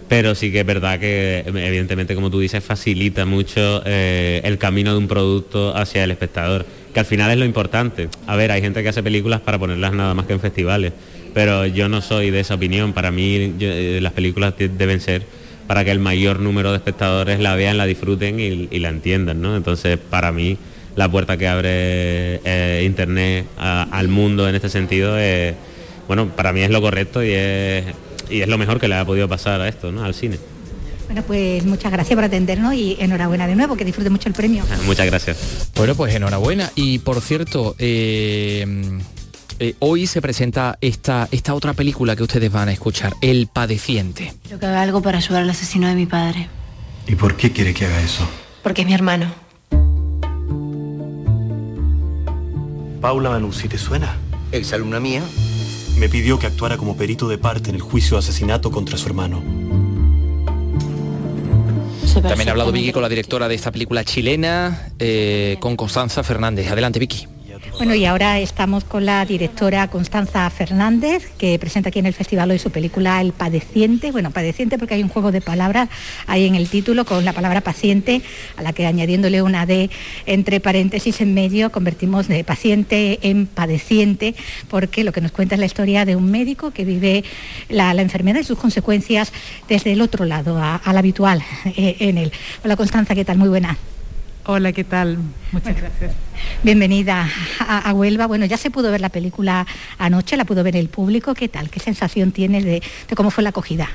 [0.07, 4.91] pero sí que es verdad que evidentemente como tú dices facilita mucho eh, el camino
[4.91, 8.07] de un producto hacia el espectador, que al final es lo importante.
[8.27, 10.93] A ver, hay gente que hace películas para ponerlas nada más que en festivales,
[11.33, 15.23] pero yo no soy de esa opinión, para mí eh, las películas deben ser
[15.65, 19.41] para que el mayor número de espectadores la vean, la disfruten y, y la entiendan,
[19.41, 19.57] ¿no?
[19.57, 20.59] Entonces, para mí,
[20.95, 25.55] la puerta que abre eh, Internet a- al mundo en este sentido es,
[26.07, 27.85] bueno, para mí es lo correcto y es,
[28.29, 30.03] y es lo mejor que le ha podido pasar a esto, ¿no?
[30.03, 30.37] Al cine.
[31.07, 34.63] Bueno, pues muchas gracias por atendernos y enhorabuena de nuevo, que disfrute mucho el premio.
[34.85, 35.69] Muchas gracias.
[35.75, 36.71] Bueno, pues enhorabuena.
[36.75, 38.65] Y por cierto, eh,
[39.59, 44.33] eh, hoy se presenta esta, esta otra película que ustedes van a escuchar, El Padeciente.
[44.43, 46.47] Quiero que haga algo para ayudar al asesino de mi padre.
[47.07, 48.25] ¿Y por qué quiere que haga eso?
[48.63, 49.25] Porque es mi hermano.
[53.01, 54.15] Paula Manuzzi, ¿te suena?
[54.51, 55.23] ¿Ex alumna mía?
[55.97, 59.07] Me pidió que actuara como perito de parte en el juicio de asesinato contra su
[59.07, 59.41] hermano.
[62.21, 66.69] También ha hablado Vicky con la directora de esta película chilena, eh, con Constanza Fernández.
[66.69, 67.27] Adelante, Vicky.
[67.81, 72.51] Bueno, y ahora estamos con la directora Constanza Fernández, que presenta aquí en el festival
[72.51, 74.11] hoy su película El Padeciente.
[74.11, 75.89] Bueno, Padeciente porque hay un juego de palabras
[76.27, 78.21] ahí en el título con la palabra paciente,
[78.55, 79.89] a la que añadiéndole una D
[80.27, 84.35] entre paréntesis en medio, convertimos de paciente en padeciente,
[84.69, 87.23] porque lo que nos cuenta es la historia de un médico que vive
[87.67, 89.33] la, enfermedad y sus consecuencias
[89.67, 92.31] desde el otro lado, al habitual eh, en él.
[92.63, 93.39] Hola Constanza, ¿qué tal?
[93.39, 93.75] Muy buena.
[94.45, 95.19] Hola, ¿qué tal?
[95.51, 96.13] Muchas gracias.
[96.63, 98.25] Bienvenida a, Huelva.
[98.25, 99.67] Bueno, ya se pudo ver la película
[99.99, 101.35] anoche, la pudo ver el público.
[101.35, 101.69] ¿Qué tal?
[101.69, 102.81] ¿Qué sensación tienes de,
[103.15, 103.87] cómo fue la acogida?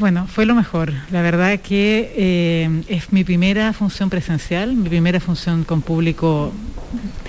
[0.00, 0.92] Bueno, fue lo mejor.
[1.12, 6.52] La verdad que eh, es mi primera función presencial, mi primera función con público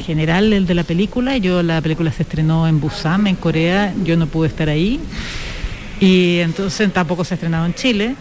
[0.03, 1.37] general, el de la película.
[1.37, 3.93] Yo la película se estrenó en Busan, en Corea.
[4.03, 4.99] Yo no pude estar ahí.
[5.99, 8.15] Y entonces tampoco se ha estrenado en Chile.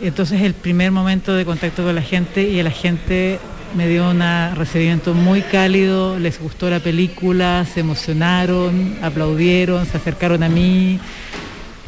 [0.00, 3.38] Entonces el primer momento de contacto con la gente y la gente
[3.76, 4.22] me dio un
[4.54, 10.98] recibimiento muy cálido, les gustó la película, se emocionaron, aplaudieron, se acercaron a mí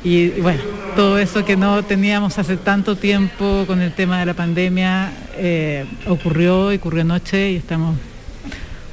[0.03, 0.62] y bueno,
[0.96, 5.85] todo eso que no teníamos hace tanto tiempo con el tema de la pandemia eh,
[6.07, 7.96] ocurrió y ocurrió anoche y estamos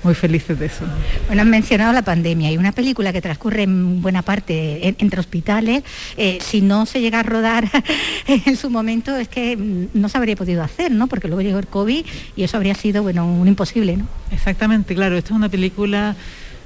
[0.07, 0.85] muy felices de eso.
[1.27, 5.83] Bueno, han mencionado la pandemia y una película que transcurre en buena parte entre hospitales.
[6.15, 7.69] Eh, si no se llega a rodar
[8.27, 9.57] en su momento es que
[9.93, 11.07] no se habría podido hacer, ¿no?
[11.07, 12.05] Porque luego llegó el COVID
[12.37, 14.07] y eso habría sido, bueno, un imposible, ¿no?
[14.31, 15.17] Exactamente, claro.
[15.17, 16.15] Esta es una película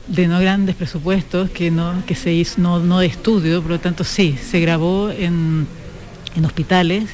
[0.08, 3.80] de no grandes presupuestos, que no, que se hizo, no, no de estudio, por lo
[3.80, 5.65] tanto sí, se grabó en,
[6.36, 7.06] en hospitales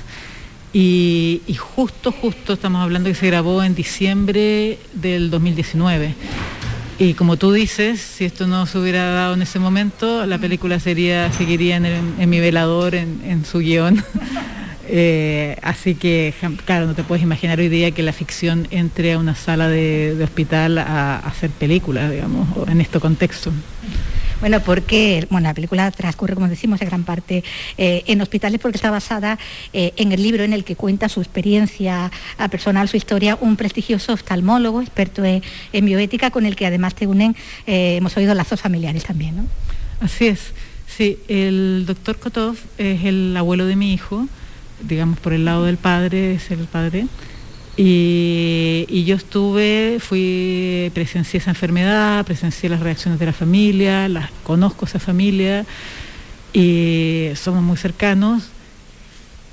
[0.73, 6.13] y, justo, justo estamos hablando que se grabó en diciembre del 2019.
[6.99, 10.79] Y como tú dices, si esto no se hubiera dado en ese momento, la película
[10.79, 14.03] sería, seguiría en, mi velador, en, su guion.
[14.89, 19.19] Eh, así que, claro, no te puedes imaginar hoy día que la ficción entre a
[19.19, 23.51] una sala de, hospital a, a hacer películas, digamos, en este contexto.
[24.39, 27.43] Bueno, porque bueno, la película transcurre, como decimos, en gran parte
[27.77, 29.39] eh, en hospitales porque está basada
[29.73, 32.11] eh, en el libro en el que cuenta su experiencia
[32.51, 35.41] personal, su historia, un prestigioso oftalmólogo, experto en,
[35.85, 39.45] bioética, con el que además te unen, eh, hemos oído lazos familiares también, ¿no?
[40.01, 40.53] Así es.
[40.87, 44.27] Sí, el doctor Kotov es el abuelo de mi hijo,
[44.81, 47.07] digamos por el lado del padre, es el padre.
[47.79, 54.85] Y, yo estuve, fui, presencié esa enfermedad, presencié las reacciones de la familia, las, conozco
[54.85, 55.65] esa familia
[56.53, 58.49] y somos muy cercanos.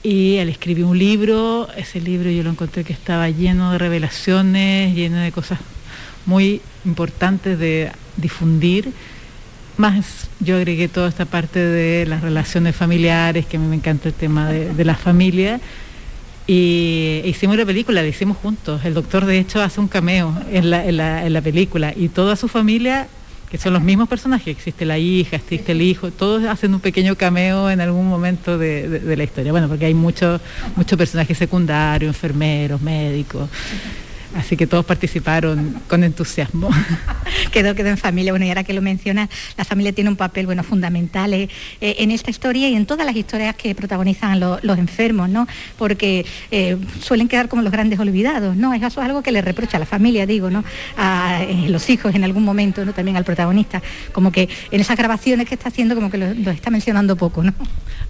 [0.03, 4.95] Y él escribió un libro, ese libro yo lo encontré que estaba lleno de revelaciones,
[4.95, 5.59] lleno de cosas
[6.25, 8.93] muy importantes de difundir.
[9.77, 14.09] Más yo agregué toda esta parte de las relaciones familiares, que a mí me encanta
[14.09, 15.61] el tema de, de la familia
[16.47, 18.85] y hicimos la película, la hicimos juntos.
[18.85, 23.09] El doctor de hecho hace un cameo en la, película y toda su familia,
[23.51, 27.17] que son los mismos personajes, existe la hija, existe el hijo, todos hacen un pequeño
[27.17, 29.53] cameo en algún momento de, la historia.
[29.53, 30.41] Bueno, porque hay muchos
[30.77, 33.49] muchos personajes secundarios, enfermeros, médicos.
[34.35, 36.69] Así que todos participaron con entusiasmo.
[37.53, 38.33] quedó, quedó en familia.
[38.33, 41.49] Bueno, y ahora que lo mencionas, la familia tiene un papel bueno, fundamental eh,
[41.81, 45.47] eh, en esta historia y en todas las historias que protagonizan los enfermos, ¿no?
[45.79, 48.75] Porque eh, suelen quedar como los grandes olvidados, ¿no?
[48.75, 50.65] Eso es algo que le reprocha a la familia, digo, ¿no?
[50.97, 52.93] A los hijos en algún momento, ¿no?
[52.93, 53.83] También al protagonista.
[54.13, 57.55] Como que en esas grabaciones que está haciendo, como que lo, está mencionando poco, ¿no?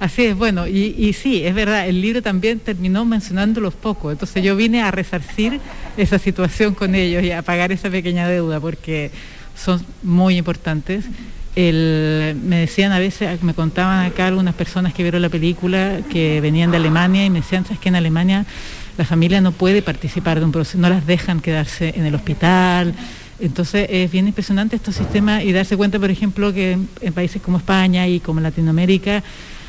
[0.01, 4.11] Así es, bueno, y, y, sí, es verdad, el libro también terminó mencionándolos poco.
[4.11, 5.61] Entonces yo vine a resarcir
[5.97, 9.11] esa situación con ellos y a pagar esa pequeña deuda porque
[9.57, 11.05] son muy importantes.
[11.57, 16.71] me decían a veces, me contaban acá algunas personas que vieron la película que venían
[16.71, 18.45] de Alemania y me decían, ¿sabes que en Alemania
[18.97, 22.95] la familia no puede participar de un proceso, no las dejan quedarse en el hospital?
[23.41, 27.59] Entonces es bien impresionante estos sistemas y darse cuenta, por ejemplo, que en, países como
[27.59, 29.23] España y como Latinoamérica,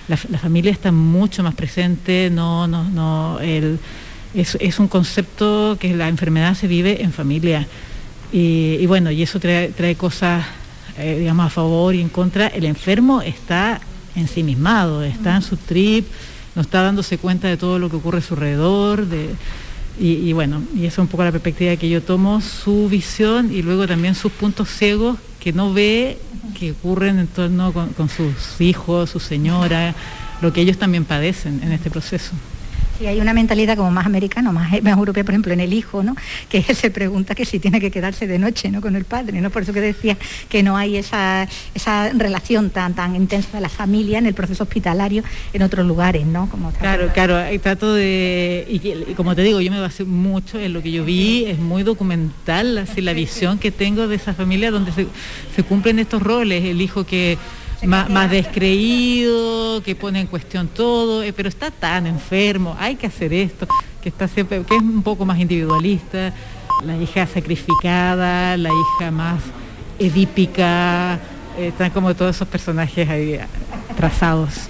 [0.07, 3.79] la, familia está mucho más presente, no, no, no, el,
[4.35, 7.67] es, un concepto que la enfermedad se vive en familia.
[8.31, 10.45] Y, bueno, y eso trae, cosas,
[10.97, 12.47] eh, digamos, a favor y en contra.
[12.47, 13.79] El enfermo está
[14.15, 16.05] ensimismado, está en su trip,
[16.55, 19.07] no está dándose cuenta de todo lo que ocurre a su alrededor.
[19.97, 23.61] y, bueno, y esa es un poco la perspectiva que yo tomo, su visión y
[23.61, 26.17] luego también sus puntos ciegos que no ve
[26.59, 29.93] que ocurren en torno con sus hijos, su señora,
[30.41, 32.31] lo que ellos también padecen en este proceso.
[32.97, 36.01] Sí, hay una mentalidad como más americana, más, más europea, por ejemplo, en el hijo,
[36.01, 36.15] ¿no?
[36.49, 38.81] Que él se pregunta que si tiene que quedarse de noche, ¿no?
[38.81, 39.49] Con el padre, ¿no?
[39.49, 40.17] Por eso que decía
[40.49, 44.63] que no hay esa, esa relación tan, tan intensa de la familia en el proceso
[44.63, 46.49] hospitalario en otros lugares, ¿no?
[46.49, 50.81] Como claro, claro, trato de, y, como te digo, yo me basé mucho en lo
[50.81, 54.91] que yo vi, es muy documental, así la visión que tengo de esa familia donde
[54.91, 55.07] se,
[55.55, 57.37] se cumplen estos roles, el hijo que
[57.87, 63.33] más, descreído, que pone en cuestión todo, eh, pero está tan enfermo, hay que hacer
[63.33, 63.67] esto,
[64.01, 66.33] que está siempre, que es un poco más individualista,
[66.85, 69.41] la hija sacrificada, la hija más
[69.99, 71.15] edípica,
[71.57, 73.39] eh, están como todos esos personajes ahí
[73.95, 74.69] trazados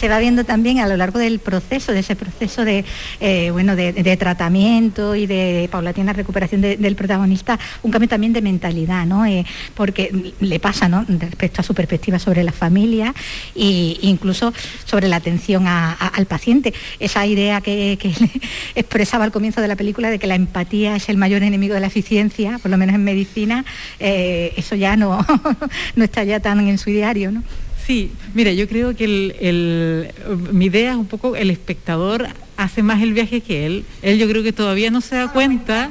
[0.00, 2.86] se va viendo también a lo largo del proceso, de ese proceso de,
[3.20, 9.04] eh, bueno, de, tratamiento y de paulatina recuperación del protagonista, un cambio también de mentalidad,
[9.04, 9.26] ¿no?
[9.26, 11.04] Eh, porque le pasa, ¿no?
[11.06, 13.14] Respecto a su perspectiva sobre la familia
[13.54, 14.54] e incluso
[14.86, 16.72] sobre la atención al paciente.
[16.98, 17.98] Esa idea que,
[18.74, 21.80] expresaba al comienzo de la película de que la empatía es el mayor enemigo de
[21.80, 23.66] la eficiencia, por lo menos en medicina,
[23.98, 25.26] eh, eso ya no,
[25.94, 27.42] no está ya tan en su diario, ¿no?
[27.90, 30.12] Sí, mira, yo creo que
[30.52, 33.84] mi idea es un poco el espectador hace más el viaje que él.
[34.00, 35.90] Él yo creo que todavía no se da cuenta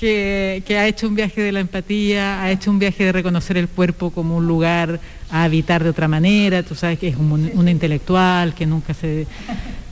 [0.00, 3.68] que, ha hecho un viaje de la empatía, ha hecho un viaje de reconocer el
[3.68, 6.62] cuerpo como un lugar a habitar de otra manera.
[6.62, 9.26] Tú sabes que es un, intelectual que nunca se,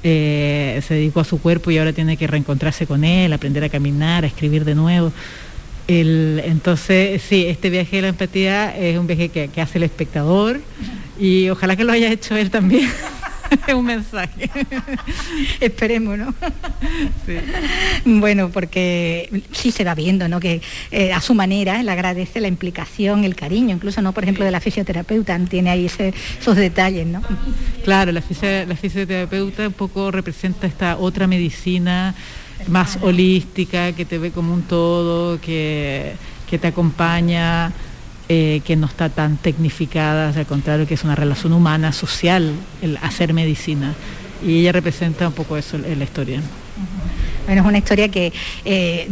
[0.02, 3.68] eh, se dedicó a su cuerpo y ahora tiene que reencontrarse con él, aprender a
[3.68, 5.12] caminar, a escribir de nuevo.
[5.86, 10.60] Entonces, sí, este viaje de la empatía es un viaje que hace el espectador
[11.18, 12.88] y ojalá que lo haya hecho él también.
[13.66, 14.50] es un mensaje.
[15.60, 16.34] Esperemos, ¿no?
[18.04, 20.40] Bueno, porque sí se va viendo, ¿no?
[20.40, 24.12] Que eh, a su manera le agradece la implicación, el cariño, incluso, ¿no?
[24.12, 27.22] Por ejemplo, de la fisioterapeuta, tiene ahí esos detalles, ¿no?
[27.84, 28.22] Claro, la,
[28.66, 32.14] la fisioterapeuta un poco representa esta otra medicina
[32.68, 36.14] más holística, que te ve como un todo, que,
[36.48, 37.72] que te acompaña
[38.26, 42.96] eh, que no está tan tecnificada, al contrario, que es una relación humana, social, el
[43.02, 43.92] hacer medicina.
[44.42, 46.40] Y ella representa un poco eso en la historia.
[47.46, 48.32] Bueno, es una historia que
[48.64, 49.08] eh,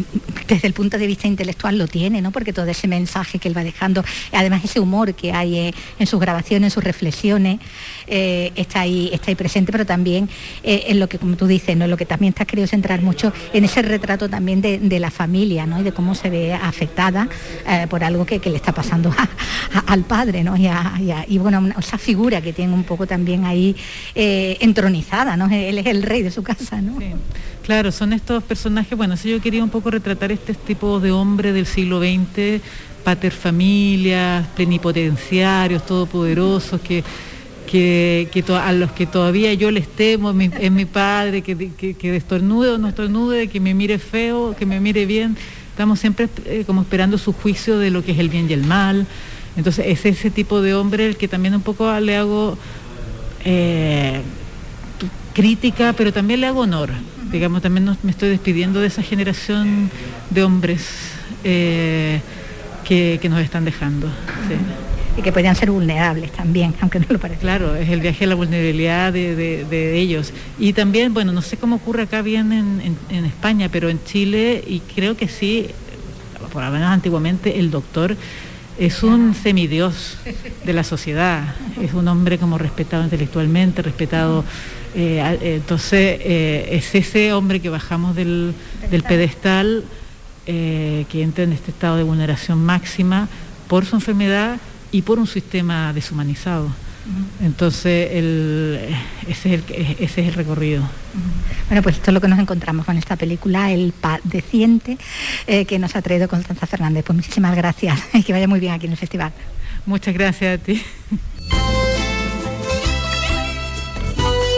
[0.48, 2.30] desde el punto de vista intelectual lo tiene, ¿no?
[2.30, 6.06] Porque todo ese mensaje que él va dejando, además ese humor que hay eh, en
[6.06, 7.60] sus grabaciones, en sus reflexiones,
[8.06, 10.30] eh, está, ahí, está ahí presente, pero también
[10.62, 11.86] en lo que, como tú dices, ¿no?
[11.86, 15.80] lo que también está querido centrar mucho en ese retrato también de, la familia, ¿no?
[15.80, 17.28] Y de cómo se ve afectada
[17.88, 19.12] por algo que, le está pasando
[19.86, 20.54] al padre, ¿no?
[20.56, 23.74] Y, bueno, esa figura que tiene un poco también ahí
[24.14, 25.46] entronizada, ¿no?
[25.50, 26.98] Él es el rey de su casa, ¿no?
[27.62, 31.52] Claro, son estos personajes, bueno, si yo quería un poco retratar este tipo de hombre
[31.52, 32.60] del siglo XX,
[33.04, 37.04] paterfamilias, plenipotenciarios, todopoderosos, que,
[37.68, 42.78] que, a los que todavía yo les temo, es mi, padre, que, que, que o
[42.78, 45.36] no estornude, que me mire feo, que me mire bien.
[45.70, 48.64] Estamos siempre eh, como esperando su juicio de lo que es el bien y el
[48.64, 49.06] mal.
[49.56, 52.58] Entonces es ese tipo de hombre el que también un poco le hago
[53.44, 54.20] eh,
[55.32, 56.90] crítica, pero también le hago honor
[57.32, 59.90] digamos, también me estoy despidiendo de esa generación
[60.30, 60.86] de hombres
[61.42, 62.20] eh,
[62.84, 64.08] que, nos están dejando.
[65.16, 67.40] Y que podrían ser vulnerables también, aunque no lo parezca.
[67.40, 70.32] Claro, es el viaje a la vulnerabilidad de, ellos.
[70.58, 74.80] Y también, bueno, no sé cómo ocurre acá bien en, España, pero en Chile, y
[74.80, 75.68] creo que sí,
[76.52, 78.16] por lo menos antiguamente, el doctor
[78.78, 80.18] es un semidios
[80.64, 84.44] de la sociedad, es un hombre como respetado intelectualmente, respetado
[84.94, 88.54] eh, entonces eh, es ese hombre que bajamos del,
[89.08, 89.84] pedestal,
[90.46, 93.28] eh, que entra en este estado de vulneración máxima
[93.68, 94.58] por su enfermedad
[94.90, 96.68] y por un sistema deshumanizado.
[97.42, 98.10] Entonces
[99.26, 99.60] ese,
[99.98, 100.84] es el, recorrido.
[101.68, 104.98] Bueno, pues esto es lo que nos encontramos con esta película, El Padeciente,
[105.46, 107.04] que nos ha traído Constanza Fernández.
[107.04, 109.32] Pues muchísimas gracias y que vaya muy bien aquí en el festival.
[109.84, 110.80] Muchas gracias a ti.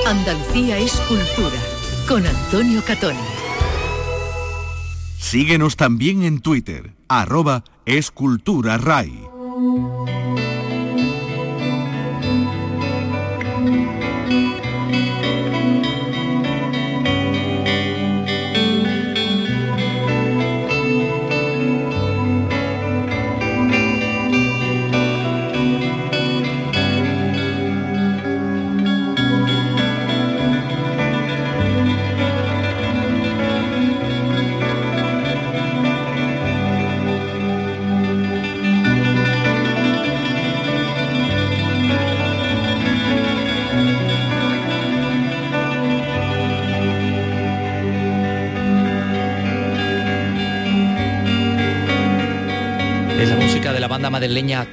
[0.06, 1.58] Andalucía es cultura
[2.06, 3.18] con Antonio Catoni.
[5.18, 9.34] Síguenos también en Twitter, arroba esculturaray.
[13.64, 13.93] la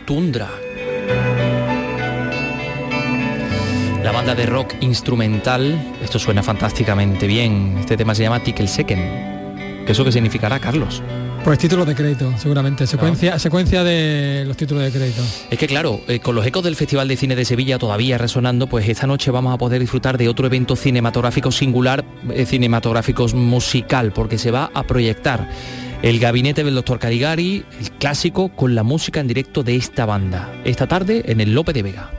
[0.06, 0.50] Tundra.
[4.04, 9.84] La banda de rock instrumental, esto suena fantásticamente bien, este tema se llama Tickle Seken.
[9.86, 11.02] ¿Qué eso qué significará, Carlos?
[11.46, 15.24] Pues títulos de crédito, seguramente, secuencia, secuencia de los títulos de crédito.
[15.50, 18.68] Es que claro, eh, con los ecos del Festival de Cine de Sevilla todavía resonando,
[18.68, 22.04] pues esta noche vamos a poder disfrutar de otro evento cinematográfico singular,
[22.34, 25.50] eh, cinematográfico musical, porque se va a proyectar
[26.02, 30.52] el gabinete del doctor Caligari, el clásico, con la música en directo de esta banda,
[30.64, 32.12] esta tarde en el Lope de Vega.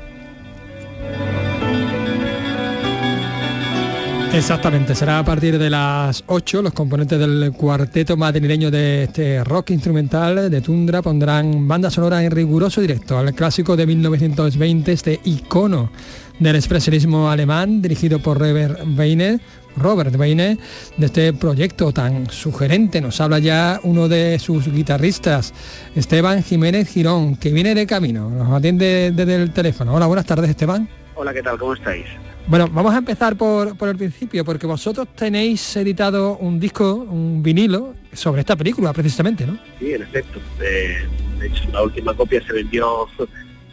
[4.32, 6.62] Exactamente, será a partir de las 8.
[6.62, 12.30] Los componentes del cuarteto madrileño de este rock instrumental de Tundra pondrán banda sonora en
[12.30, 15.90] riguroso directo al clásico de 1920, este icono
[16.38, 19.38] del expresionismo alemán, dirigido por Robert Weiner,
[19.76, 20.58] Robert Weiner,
[20.96, 23.00] de este proyecto tan sugerente.
[23.00, 25.54] Nos habla ya uno de sus guitarristas,
[25.94, 28.30] Esteban Jiménez Girón, que viene de camino.
[28.30, 29.94] Nos atiende desde el teléfono.
[29.94, 30.88] Hola, buenas tardes, Esteban.
[31.14, 31.58] Hola, ¿qué tal?
[31.58, 32.06] ¿Cómo estáis?
[32.46, 37.42] Bueno, vamos a empezar por, por, el principio, porque vosotros tenéis editado un disco, un
[37.42, 39.58] vinilo, sobre esta película precisamente, ¿no?
[39.78, 40.40] Sí, en efecto.
[40.60, 41.06] Eh,
[41.38, 43.06] de hecho, la última copia se vendió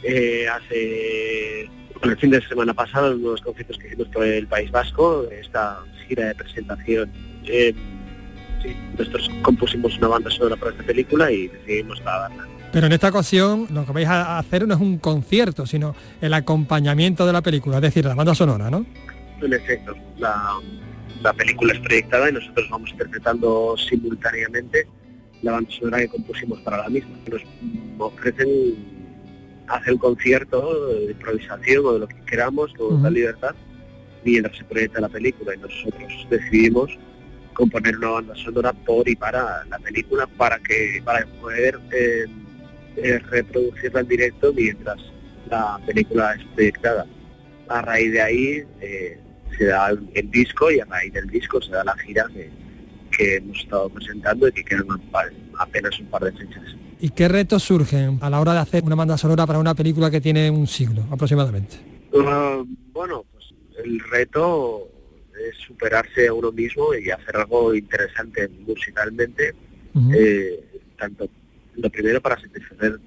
[0.04, 1.70] eh, hace
[2.04, 5.80] el fin de semana pasado en unos conciertos que hicimos por el País Vasco, esta
[6.10, 7.12] gira de presentación.
[7.46, 7.74] Eh,
[8.62, 12.48] sí, nosotros compusimos una banda sonora para esta película y decidimos grabarla.
[12.72, 16.34] Pero en esta ocasión lo que vais a hacer no es un concierto, sino el
[16.34, 18.86] acompañamiento de la película, es decir, la banda sonora, ¿no?
[19.42, 20.54] En efecto, la,
[21.22, 24.86] la película es proyectada y nosotros vamos interpretando simultáneamente
[25.42, 27.18] la banda sonora que compusimos para la misma.
[27.32, 27.42] Nos
[28.00, 28.48] ofrecen
[29.68, 33.56] hacer un concierto de improvisación o de lo que queramos, con total libertad,
[34.24, 36.98] mientras se proyecta la película y nosotros decidimos
[37.54, 42.26] componer una banda sonora por y para la película para que para poder eh,
[42.96, 44.98] eh, reproducirla en directo mientras
[45.50, 47.06] la película es proyectada.
[47.68, 49.20] A raíz de ahí eh,
[49.58, 52.50] se da el, disco y a raíz del disco se da la gira que,
[53.16, 54.88] que hemos estado presentando y que quedan
[55.58, 56.64] apenas un par de fechas.
[57.02, 60.12] ¿Y qué retos surgen a la hora de hacer una banda sonora para una película
[60.12, 61.78] que tiene un siglo aproximadamente?
[62.12, 63.24] Uh, bueno,
[63.84, 64.88] el reto
[65.48, 69.54] es superarse a uno mismo y hacer algo interesante musicalmente,
[70.14, 70.64] eh,
[70.98, 71.30] tanto
[71.76, 73.00] lo primero para satisfacer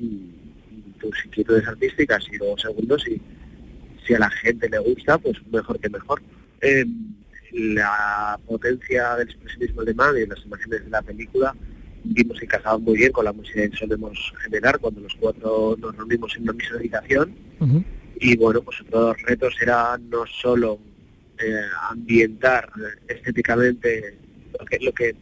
[0.98, 3.20] tus inquietudes artísticas y luego segundo si,
[4.06, 6.22] si a la gente le gusta, pues mejor que mejor.
[6.60, 7.14] Em,
[7.52, 11.54] la potencia del expresionismo alemán y las imágenes de la película
[12.04, 15.96] vimos que casaban muy bien con la música que solemos generar cuando los cuatro nos
[15.96, 17.34] reunimos en una misma habitación.
[18.16, 20.78] Y bueno, pues otro retos era no solo
[21.38, 22.70] eh, ambientar
[23.08, 24.18] estéticamente
[24.58, 25.16] lo que, lo que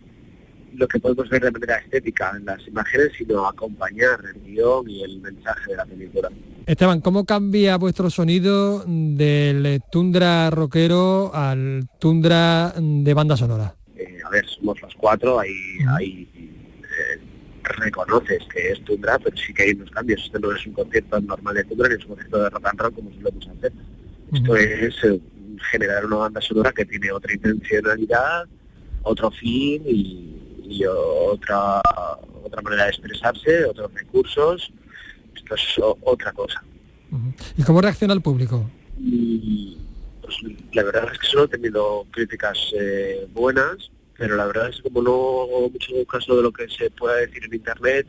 [0.74, 5.02] lo que podemos ver de manera estética en las imágenes, sino acompañar el guion y
[5.02, 6.30] el mensaje de la película.
[6.66, 13.74] Esteban, ¿cómo cambia vuestro sonido del tundra rockero al tundra de banda sonora?
[13.96, 15.50] Eh, a ver, somos los cuatro, ahí,
[15.96, 17.20] ahí eh,
[17.76, 20.22] reconoces que es tundra, pero sí que hay unos cambios.
[20.24, 22.80] Este no es un concierto normal de tundra, ni es un concierto de rock and
[22.80, 23.72] roll como solemos hacer.
[24.32, 25.20] Esto es eh,
[25.70, 28.46] generar una banda sonora que tiene otra intencionalidad,
[29.02, 31.82] otro fin y, y otra
[32.42, 34.72] otra manera de expresarse, otros recursos.
[35.34, 36.62] Esto es otra cosa.
[37.56, 38.70] ¿Y cómo reacciona el público?
[40.22, 40.36] pues,
[40.72, 43.90] la verdad es que solo he tenido críticas eh, buenas,
[44.20, 47.16] pero la verdad es que como no hago mucho caso de lo que se pueda
[47.16, 48.06] decir en internet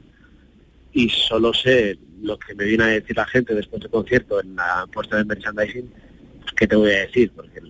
[0.91, 4.57] y solo sé lo que me viene a decir la gente después del concierto en
[4.57, 5.89] la puesta de merchandising,
[6.41, 7.61] pues qué te voy a decir, porque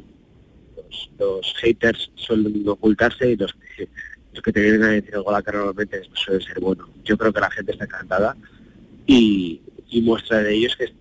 [1.20, 3.88] los, haters suelen ocultarse y los que
[4.34, 6.90] los que te vienen a decir algo a la cara normalmente suele ser bueno.
[7.04, 8.36] Yo creo que la gente está encantada
[9.06, 9.62] y,
[10.02, 10.92] muestra de ello es que,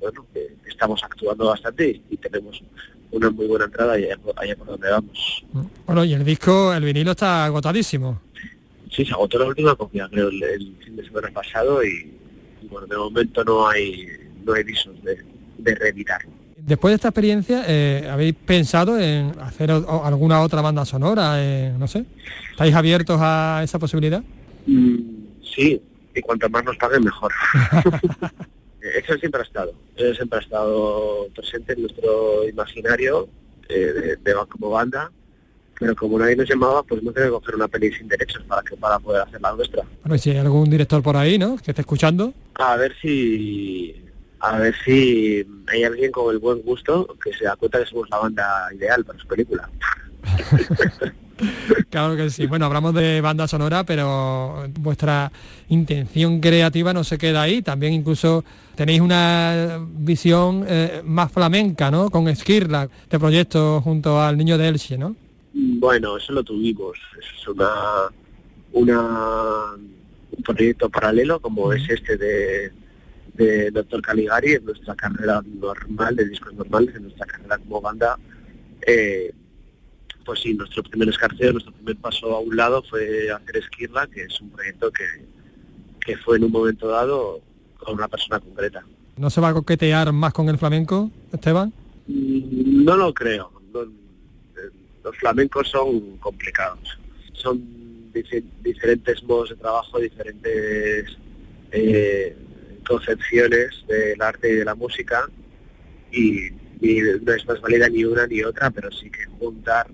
[0.00, 2.62] bueno, que estamos actuando bastante y, tenemos
[3.12, 5.44] una muy buena entrada allá, allá por donde vamos.
[5.86, 8.20] Bueno, y el disco, el vinilo está agotadísimo.
[8.90, 12.12] Sí, se agotó la última copia, creo, el, fin de semana pasado y,
[12.68, 14.06] bueno, de momento no hay
[14.44, 15.18] no hay visos de,
[15.58, 16.30] de reeditarlo.
[16.56, 21.34] Después de esta experiencia, eh, ¿habéis pensado en hacer alguna otra banda sonora?
[21.36, 22.04] Eh, no sé.
[22.50, 24.22] ¿Estáis abiertos a esa posibilidad?
[24.66, 24.96] Mm,
[25.42, 25.80] sí,
[26.14, 27.32] y cuanto más nos paguen, mejor.
[28.82, 29.72] Eso siempre ha estado.
[29.96, 33.28] Eso siempre ha estado presente en nuestro imaginario
[33.68, 35.10] eh, de, como banda
[35.80, 38.60] pero como nadie nos llamaba, pues no tenemos que coger una peli sin derechos para
[38.60, 39.82] que para poder hacer la nuestra.
[40.02, 41.56] Bueno, si hay algún director por ahí, ¿no?
[41.56, 42.34] Que esté escuchando.
[42.56, 44.04] A ver si
[44.40, 48.10] a ver si hay alguien con el buen gusto que se da cuenta que somos
[48.10, 49.70] la banda ideal para su película.
[51.90, 52.46] Claro que sí.
[52.46, 55.32] Bueno, hablamos de banda sonora, pero vuestra
[55.68, 57.62] intención creativa no se queda ahí.
[57.62, 62.10] También incluso tenéis una visión eh, más flamenca, ¿no?
[62.10, 65.16] Con Esquirla, este proyecto junto al Niño de Elche, ¿no?
[65.52, 66.96] Bueno, eso lo tuvimos.
[67.18, 67.68] Es una,
[68.72, 69.72] una
[70.30, 72.72] un proyecto paralelo como es este de,
[73.34, 78.16] de Doctor Caligari en nuestra carrera normal, de discos normales, en nuestra carrera como banda.
[78.86, 79.32] Eh,
[80.30, 84.22] pues sí, nuestro primer escarceo, nuestro primer paso a un lado fue hacer Esquirla, que
[84.22, 85.02] es un proyecto que,
[86.06, 87.40] que fue en un momento dado
[87.78, 88.84] con una persona concreta.
[89.16, 91.72] ¿No se va a coquetear más con el flamenco, Esteban?
[92.06, 93.50] Mm, No lo creo.
[93.74, 94.70] No- eh,
[95.02, 96.78] los flamencos son complicados.
[97.32, 97.58] Son
[98.14, 101.06] dife- diferentes modos de trabajo, diferentes
[101.72, 102.36] eh,
[102.86, 105.28] concepciones del arte y de la música
[106.12, 106.46] y,
[106.80, 109.88] y no es más válida ni una ni otra, pero sí que juntar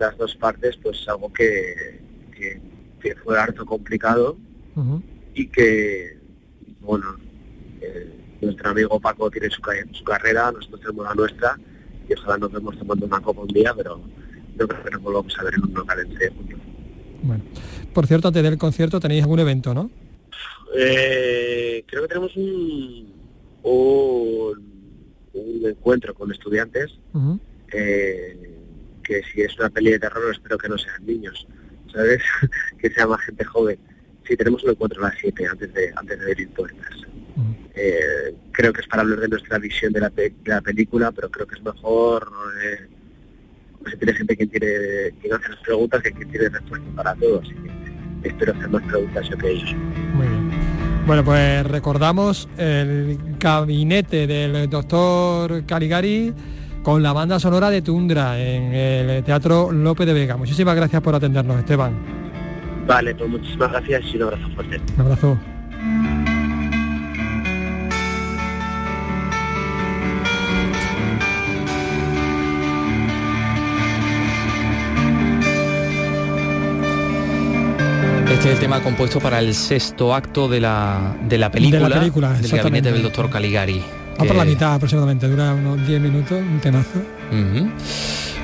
[0.00, 2.00] las dos partes pues es algo que,
[2.32, 2.60] que,
[3.00, 4.36] que fue harto complicado
[5.34, 6.18] y que,
[6.80, 7.04] bueno,
[7.82, 9.60] eh, nuestro amigo Paco tiene su,
[9.92, 11.58] su carrera, nosotros tenemos la nuestra
[12.08, 14.00] y ojalá nos vemos tomando una copa un día, pero
[14.56, 16.58] no creo que nos volvamos a ver en un local entre juntos.
[17.22, 17.44] Bueno.
[17.92, 19.90] Por cierto, antes del concierto tenéis algún evento, ¿no?
[20.74, 23.12] Eh, creo que tenemos un,
[23.64, 24.98] un,
[25.34, 26.98] un encuentro con estudiantes
[27.72, 28.59] eh,
[29.10, 31.46] que si es una peli de terror espero que no sean niños,
[31.92, 32.22] ¿sabes?
[32.80, 33.76] que sea más gente joven.
[34.26, 36.90] Sí, tenemos un encuentro a las 7 antes de, antes de abrir puertas.
[37.74, 41.10] Eh, creo que es para hablar de nuestra visión de la, pe- de la película,
[41.10, 42.30] pero creo que es mejor
[42.62, 42.86] eh,
[43.82, 44.66] pues, tiene gente que tiene
[45.20, 48.82] que hacer las preguntas que quien tiene respuesta para todo, así que espero hacer más
[48.84, 49.74] preguntas yo que ellos.
[50.14, 50.50] Muy bien.
[51.06, 56.32] Bueno, pues recordamos el gabinete del doctor Caligari
[56.82, 60.36] con la banda sonora de Tundra en el Teatro López de Vega.
[60.36, 61.92] Muchísimas gracias por atendernos, Esteban.
[62.86, 64.80] Vale, pues muchísimas gracias y un abrazo fuerte.
[64.96, 65.38] Un abrazo.
[78.32, 81.88] Este es el tema compuesto para el sexto acto de la, de la película, De
[81.90, 83.82] la película, del gabinete del doctor Caligari.
[84.20, 86.98] Va por la que- mitad aproximadamente, dura unos 10 minutos, un temazo.
[87.30, 87.68] Ujú.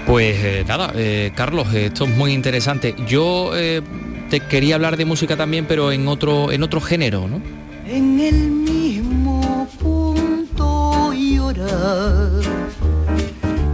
[0.07, 2.95] Pues eh, nada, eh, Carlos, eh, esto es muy interesante.
[3.09, 3.83] Yo eh,
[4.31, 7.41] te quería hablar de música también, pero en otro, en otro género, ¿no?
[7.89, 11.67] en el mismo punto y hora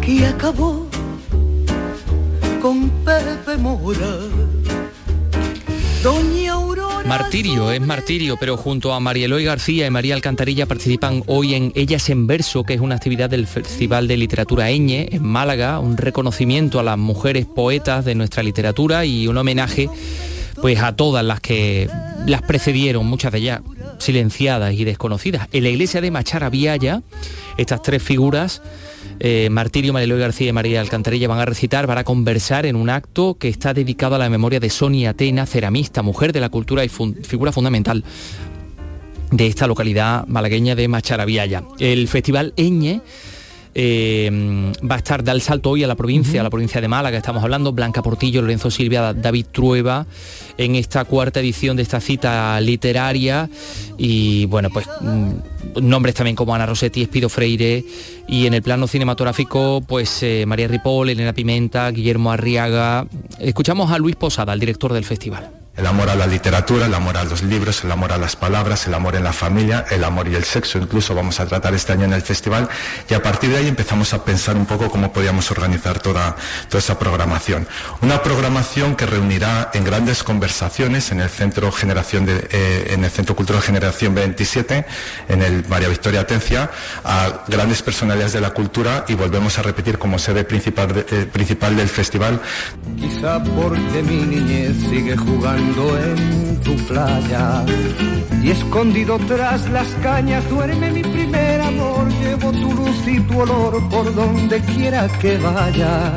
[0.03, 0.87] que acabó
[2.61, 4.19] con Pepe Mora.
[6.03, 11.23] Doña Aurora Martirio, es martirio, pero junto a María Eloy García y María Alcantarilla participan
[11.27, 15.23] hoy en Ellas en Verso, que es una actividad del Festival de Literatura Eñe en
[15.23, 19.89] Málaga, un reconocimiento a las mujeres poetas de nuestra literatura y un homenaje
[20.61, 21.89] pues a todas las que
[22.27, 23.61] las precedieron, muchas de ellas
[23.99, 25.49] silenciadas y desconocidas.
[25.53, 27.03] En la iglesia de Macharabiaya,
[27.57, 28.63] estas tres figuras
[29.21, 32.77] eh, Martirio, María Eloy García y María Alcantarilla van a recitar, van a conversar en
[32.77, 36.49] un acto que está dedicado a la memoria de Sonia Atena, ceramista, mujer de la
[36.49, 38.05] cultura y figura fundamental
[39.31, 41.65] de esta localidad malagueña de Macharabiaya.
[41.79, 43.01] El festival Eñe
[43.75, 46.89] eh, va a estar da el salto hoy a la provincia, a la provincia de
[46.89, 50.07] Málaga, estamos hablando, Blanca Portillo, Lorenzo Silvia, David Trueba,
[50.59, 53.49] en esta cuarta edición de esta cita literaria
[53.97, 55.31] y bueno, pues mm,
[55.83, 57.85] nombres también como Ana Rossetti, Espido Freire
[58.29, 63.07] y en el plano cinematográfico pues eh, María Ripoll, Elena Pimenta, Guillermo Arriaga.
[63.39, 65.62] Escuchamos a Luis Posada, el director del festival.
[65.75, 68.87] El amor a la literatura, el amor a los libros, el amor a las palabras,
[68.87, 71.95] el amor en la familia, el amor y el sexo, incluso vamos a tratar este
[71.95, 72.69] año en el festival
[73.09, 76.37] y a partir de ahí empezamos a pensar un poco cómo podíamos organizar toda,
[76.69, 77.67] toda esa programación.
[78.03, 83.35] Una programación que reunirá en grandes conversaciones en el Centro Generación eh, en el Centro
[83.35, 84.85] Cultural Generación 27,
[85.31, 86.71] en el María Victoria Atencia,
[87.03, 91.77] a grandes personalidades de la cultura y volvemos a repetir como sede principal, eh, principal
[91.77, 92.43] del festival
[92.99, 97.65] Quizá porque mi niñez sigue jugando en tu playa
[98.43, 102.09] y escondido tras las cañas duerme mi primer amor.
[102.21, 106.13] Llevo tu luz y tu olor por donde quiera que vaya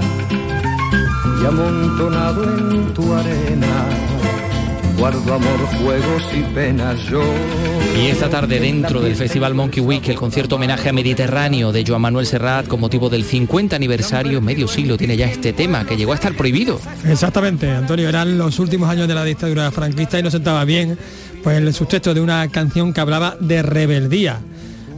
[1.42, 3.74] y amontonado en tu arena
[4.98, 7.22] guardo amor, juegos y penas yo.
[8.02, 12.02] Y esta tarde dentro del Festival Monkey Week, el concierto homenaje a Mediterráneo de Joan
[12.02, 16.12] Manuel Serrat con motivo del 50 aniversario, medio siglo tiene ya este tema que llegó
[16.12, 16.80] a estar prohibido.
[17.06, 20.98] Exactamente, Antonio, eran los últimos años de la dictadura franquista y no sentaba bien
[21.44, 24.40] pues el subtexto de una canción que hablaba de rebeldía.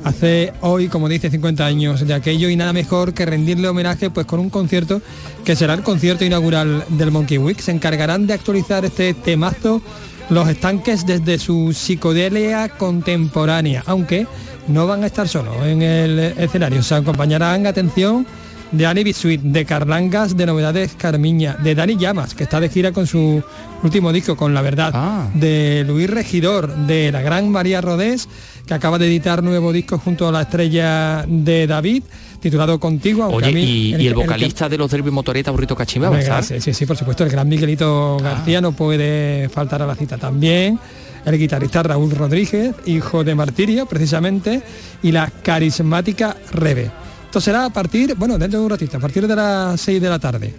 [0.08, 4.26] Hace hoy, como dice, 50 años de aquello y nada mejor que rendirle homenaje pues
[4.26, 5.01] con un concierto
[5.43, 7.60] que será el concierto inaugural del Monkey Week.
[7.60, 9.82] Se encargarán de actualizar este temazo
[10.30, 14.28] los estanques desde su psicodelia contemporánea, aunque
[14.68, 18.26] no van a estar solos en el escenario, se acompañarán, atención,
[18.72, 22.91] de Annie Bisuit, de Carlangas, de Novedades Carmiña, de Dani Llamas, que está de gira
[22.91, 23.41] con su
[23.84, 25.30] último disco, con La Verdad, Ah.
[25.34, 28.28] de Luis Regidor, de la gran María Rodés,
[28.65, 32.03] que acaba de editar nuevo disco junto a la estrella de David,
[32.41, 33.28] titulado Contigo.
[33.28, 36.11] Oye, mí y, el- y el el que- vocalista de los Derby Motoreta, Burrito Cachimba,
[36.41, 40.18] sí, sí, sí, por supuesto, el gran Miguelito García no puede faltar a la cita
[40.18, 40.78] también.
[41.26, 44.61] El guitarrista Raúl Rodríguez, hijo de Martirio, precisamente,
[45.03, 46.89] y la carismática Rebe.
[47.38, 50.10] Esto será a partir, bueno, dentro de un ratito, a partir de las 6 de
[50.10, 50.56] la tarde.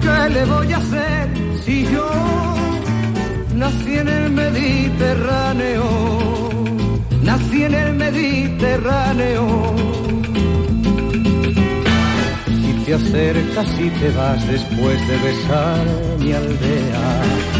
[0.00, 1.28] ¿Qué le voy a hacer
[1.64, 2.10] si yo
[3.54, 5.84] nací en el Mediterráneo?
[7.22, 9.76] Nací en el Mediterráneo.
[12.48, 15.86] Y te acercas y te vas después de besar
[16.18, 17.51] mi aldea.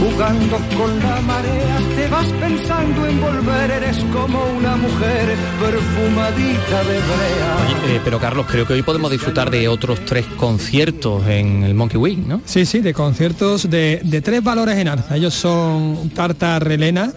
[0.00, 6.98] Jugando con la marea, te vas pensando en volver, eres como una mujer perfumadita de
[7.00, 7.84] brea.
[7.84, 11.74] Oye, eh, pero Carlos, creo que hoy podemos disfrutar de otros tres conciertos en el
[11.74, 12.40] Monkey Week, ¿no?
[12.46, 15.16] Sí, sí, de conciertos de, de tres valores en alza.
[15.16, 17.12] Ellos son Tarta Relena,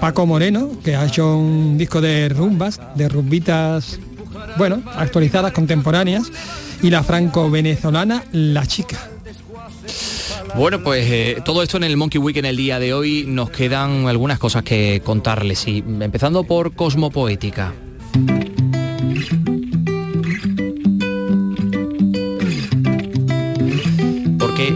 [0.00, 3.98] Paco Moreno, que ha hecho un disco de rumbas, de rumbitas,
[4.56, 6.30] bueno, actualizadas, contemporáneas,
[6.82, 8.96] y la franco-venezolana La Chica.
[10.56, 13.50] Bueno, pues eh, todo esto en el Monkey Week en el día de hoy nos
[13.50, 17.72] quedan algunas cosas que contarles y empezando por Cosmopoética.
[24.38, 24.74] Porque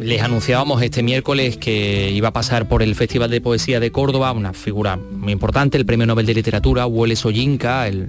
[0.00, 4.32] les anunciábamos este miércoles que iba a pasar por el Festival de Poesía de Córdoba
[4.32, 8.08] una figura muy importante, el Premio Nobel de Literatura, Huele Soyinka, el-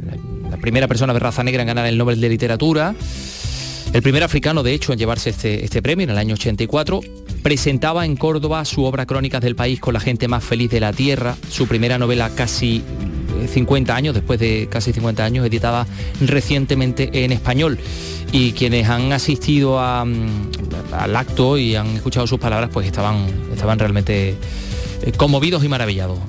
[0.49, 2.95] la primera persona de raza negra en ganar el Nobel de Literatura.
[3.97, 7.01] El primer africano, de hecho, en llevarse este, este premio en el año 84,
[7.41, 10.93] presentaba en Córdoba su obra Crónicas del País con la gente más feliz de la
[10.93, 12.83] Tierra, su primera novela casi
[13.41, 15.87] eh, 50 años, después de casi 50 años, editada
[16.21, 17.79] recientemente en español.
[18.31, 23.79] Y quienes han asistido mm, al acto y han escuchado sus palabras, pues estaban, estaban
[23.79, 24.35] realmente
[25.01, 26.19] eh, conmovidos y maravillados.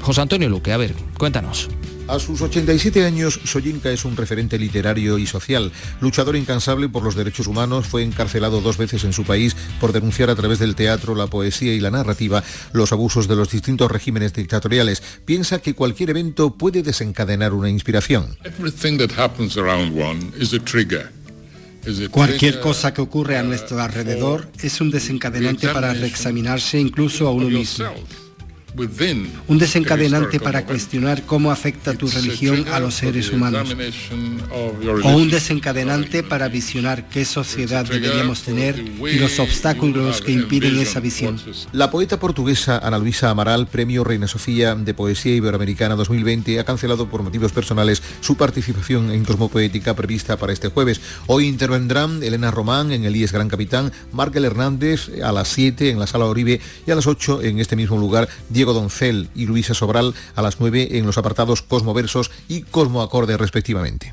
[0.00, 1.70] José Antonio Luque, a ver, cuéntanos.
[2.10, 5.70] A sus 87 años, Soyinka es un referente literario y social.
[6.00, 10.28] Luchador incansable por los derechos humanos, fue encarcelado dos veces en su país por denunciar
[10.28, 12.42] a través del teatro, la poesía y la narrativa
[12.72, 15.04] los abusos de los distintos regímenes dictatoriales.
[15.24, 18.36] Piensa que cualquier evento puede desencadenar una inspiración.
[18.42, 21.12] Everything that happens around one is a trigger.
[21.86, 27.28] Is a Cualquier cosa que ocurre a nuestro alrededor es un desencadenante para reexaminarse incluso
[27.28, 27.86] a uno mismo.
[29.48, 33.74] Un desencadenante para cuestionar cómo afecta tu religión a los seres humanos.
[34.50, 41.00] O un desencadenante para visionar qué sociedad deberíamos tener y los obstáculos que impiden esa
[41.00, 41.40] visión.
[41.72, 47.08] La poeta portuguesa Ana Luisa Amaral, Premio Reina Sofía de Poesía Iberoamericana 2020, ha cancelado
[47.08, 51.00] por motivos personales su participación en Cosmopoética prevista para este jueves.
[51.26, 55.98] Hoy intervendrán Elena Román en el IES Gran Capitán, Markel Hernández a las 7 en
[55.98, 58.28] la Sala Oribe y a las 8 en este mismo lugar
[58.60, 64.12] Diego Doncel y Luisa Sobral a las 9 en los apartados Cosmoversos y Cosmoacorde respectivamente.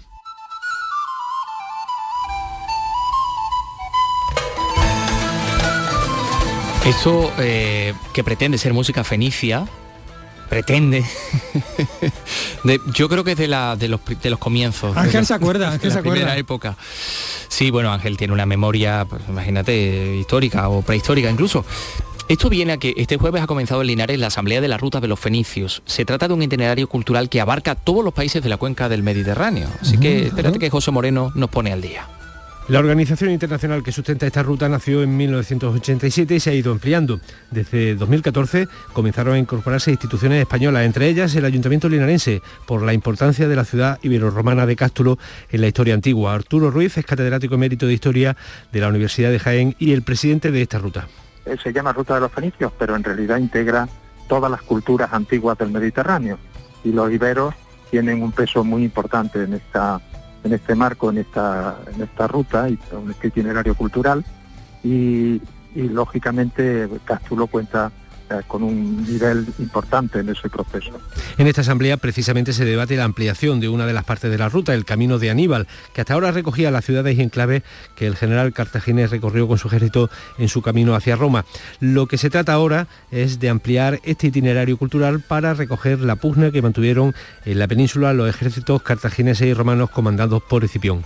[6.85, 9.67] Esto eh, que pretende ser música fenicia,
[10.49, 11.03] pretende.
[12.63, 14.95] de- yo creo que es de, la, de, los, de los comienzos.
[14.95, 16.15] de Ángel la- se acuerda, de Ángel la se acuerda.
[16.19, 16.77] primera época.
[17.49, 21.65] Sí, bueno, Ángel tiene una memoria, pues, imagínate, histórica o prehistórica incluso.
[22.29, 24.99] Esto viene a que este jueves ha comenzado en Linares la Asamblea de la Ruta
[24.99, 25.81] de los Fenicios.
[25.85, 29.01] Se trata de un itinerario cultural que abarca todos los países de la cuenca del
[29.01, 29.69] Mediterráneo.
[29.81, 32.05] Así que espérate que José Moreno nos pone al día.
[32.67, 37.21] La organización internacional que sustenta esta ruta nació en 1987 y se ha ido ampliando.
[37.49, 43.47] Desde 2014 comenzaron a incorporarse instituciones españolas, entre ellas el Ayuntamiento linarense, por la importancia
[43.47, 45.17] de la ciudad ibero-romana de Cástulo
[45.49, 46.33] en la historia antigua.
[46.33, 48.35] Arturo Ruiz es catedrático emérito de Historia
[48.73, 51.07] de la Universidad de Jaén y el presidente de esta ruta.
[51.47, 53.87] Eh, se llama Ruta de los Fenicios, pero en realidad integra
[54.27, 56.37] todas las culturas antiguas del Mediterráneo.
[56.83, 57.53] Y los iberos
[57.89, 60.01] tienen un peso muy importante en esta
[60.43, 64.25] en este marco, en esta, en esta ruta y en este itinerario cultural.
[64.83, 65.41] Y,
[65.75, 67.91] lógicamente Cástulo cuenta
[68.47, 70.91] con un nivel importante en ese proceso.
[71.37, 74.49] En esta asamblea precisamente se debate la ampliación de una de las partes de la
[74.49, 77.63] ruta, el Camino de Aníbal, que hasta ahora recogía las ciudades y enclaves
[77.95, 81.45] que el general cartaginés recorrió con su ejército en su camino hacia Roma.
[81.79, 86.51] Lo que se trata ahora es de ampliar este itinerario cultural para recoger la pugna
[86.51, 87.13] que mantuvieron
[87.45, 91.03] en la península los ejércitos cartagineses y romanos comandados por Escipión.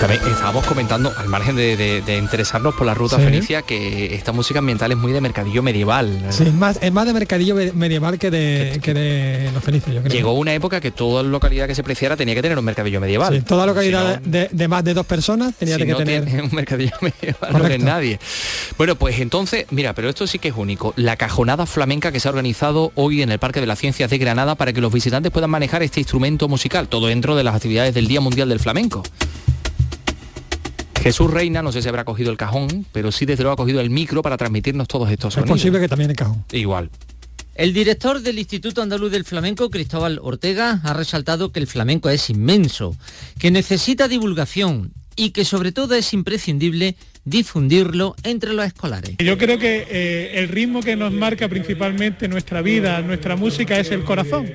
[0.00, 4.92] También estábamos comentando, al margen de, interesarnos por la ruta fenicia, que esta música ambiental
[4.92, 6.24] es muy de mercadillo medieval.
[6.30, 10.00] Sí, es más, es más de mercadillo medieval que de, que de los fenicios, yo
[10.00, 10.12] creo.
[10.12, 13.34] Llegó una época que toda localidad que se preciara tenía que tener un mercadillo medieval.
[13.34, 17.66] Sí, toda localidad de, más de dos personas tenía que tener un mercadillo medieval, no
[17.66, 18.20] es nadie.
[18.76, 20.94] Bueno, pues entonces, mira, pero esto sí que es único.
[20.94, 24.18] La cajonada flamenca que se ha organizado hoy en el Parque de las Ciencias de
[24.18, 27.94] Granada para que los visitantes puedan manejar este instrumento musical, todo dentro de las actividades
[27.94, 29.02] del Día Mundial del Flamenco.
[31.02, 33.80] Jesús Reina, no sé si habrá cogido el cajón, pero sí desde luego ha cogido
[33.80, 35.56] el micro para transmitirnos todos estos sonidos.
[35.56, 36.44] Es posible que también el cajón.
[36.52, 36.90] Igual.
[37.54, 42.30] El director del Instituto Andaluz del Flamenco, Cristóbal Ortega, ha resaltado que el flamenco es
[42.30, 42.96] inmenso,
[43.38, 46.94] que necesita divulgación y que sobre todo es imprescindible
[47.24, 49.16] difundirlo entre los escolares.
[49.18, 53.90] Yo creo que eh, el ritmo que nos marca principalmente nuestra vida, nuestra música, es
[53.90, 54.48] el corazón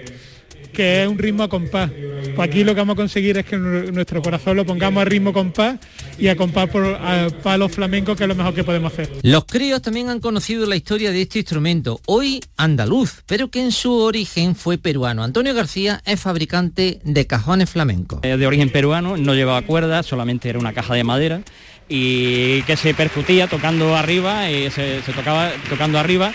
[0.74, 1.92] que es un ritmo a compás.
[2.36, 5.32] Pues aquí lo que vamos a conseguir es que nuestro corazón lo pongamos a ritmo
[5.32, 5.78] compás
[6.18, 6.98] y a compás por
[7.44, 9.10] palos flamencos, que es lo mejor que podemos hacer.
[9.22, 13.72] Los críos también han conocido la historia de este instrumento, hoy andaluz, pero que en
[13.72, 15.24] su origen fue peruano.
[15.24, 18.22] Antonio García es fabricante de cajones flamencos.
[18.22, 21.42] De origen peruano, no llevaba cuerdas, solamente era una caja de madera
[21.90, 26.34] y que se percutía tocando arriba y se, se tocaba tocando arriba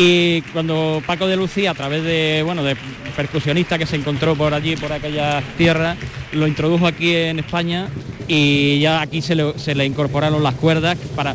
[0.00, 2.76] y cuando Paco de Lucía, a través de, bueno, de
[3.16, 5.96] percusionista que se encontró por allí, por aquella tierra,
[6.30, 7.88] lo introdujo aquí en España
[8.28, 11.34] y ya aquí se le, incorporaron las cuerdas para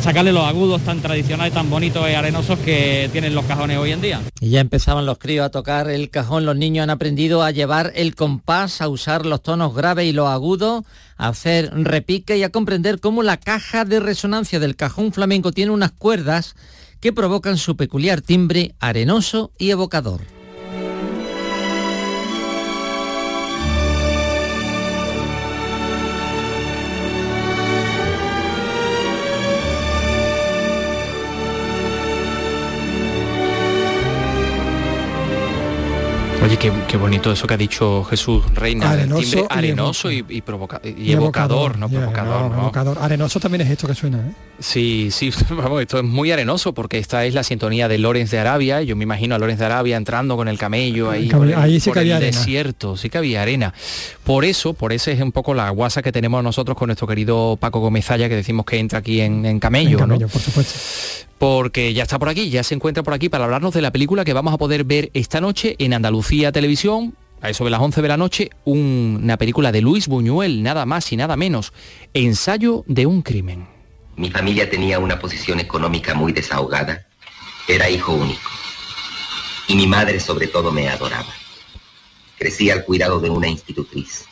[0.00, 4.00] sacarle los agudos tan tradicionales, tan bonitos y arenosos que tienen los cajones hoy en
[4.00, 4.22] día.
[4.40, 7.92] Y ya empezaban los críos a tocar el cajón, los niños han aprendido a llevar
[7.94, 10.84] el compás, a usar los tonos graves y los agudos,
[11.18, 15.72] a hacer repique y a comprender cómo la caja de resonancia del cajón flamenco tiene
[15.72, 16.54] unas cuerdas
[17.00, 20.37] que provocan su peculiar timbre arenoso y evocador.
[36.42, 40.24] Oye, qué, bonito eso que ha dicho Jesús Reina, arenoso, arenoso y,
[41.10, 42.98] evocador, no provocador.
[43.00, 44.32] Arenoso también es esto que suena, ¿eh?
[44.60, 48.38] Sí, sí, vamos, esto es muy arenoso porque esta es la sintonía de Lorenz de
[48.38, 48.82] Arabia.
[48.82, 52.20] Yo me imagino a Lorenz de Arabia entrando con el camello ahí, ahí sí el
[52.20, 53.74] desierto, sí que había arena.
[54.24, 57.56] Por eso, por eso es un poco la guasa que tenemos nosotros con nuestro querido
[57.58, 60.74] Paco Gomezaya, que decimos que entra aquí en, camello, en camello por supuesto
[61.38, 64.24] porque ya está por aquí, ya se encuentra por aquí para hablarnos de la película
[64.24, 68.02] que vamos a poder ver esta noche en Andalucía Televisión, a eso de las 11
[68.02, 71.72] de la noche, una película de Luis Buñuel, nada más y nada menos,
[72.14, 73.66] Ensayo de un crimen.
[74.16, 77.06] Mi familia tenía una posición económica muy desahogada,
[77.68, 78.50] era hijo único,
[79.68, 81.32] y mi madre sobre todo me adoraba.
[82.38, 84.24] Crecí al cuidado de una institutriz,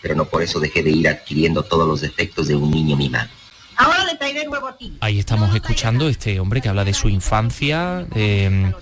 [0.00, 3.30] pero no por eso dejé de ir adquiriendo todos los defectos de un niño mimado.
[3.76, 4.96] Ahora le traeré nuevo ti.
[5.00, 8.06] Ahí estamos escuchando este hombre que habla de su infancia.
[8.14, 8.72] Em,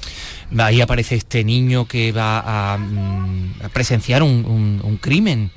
[0.58, 5.50] ahí aparece este niño que va a, mm, presenciar un crimen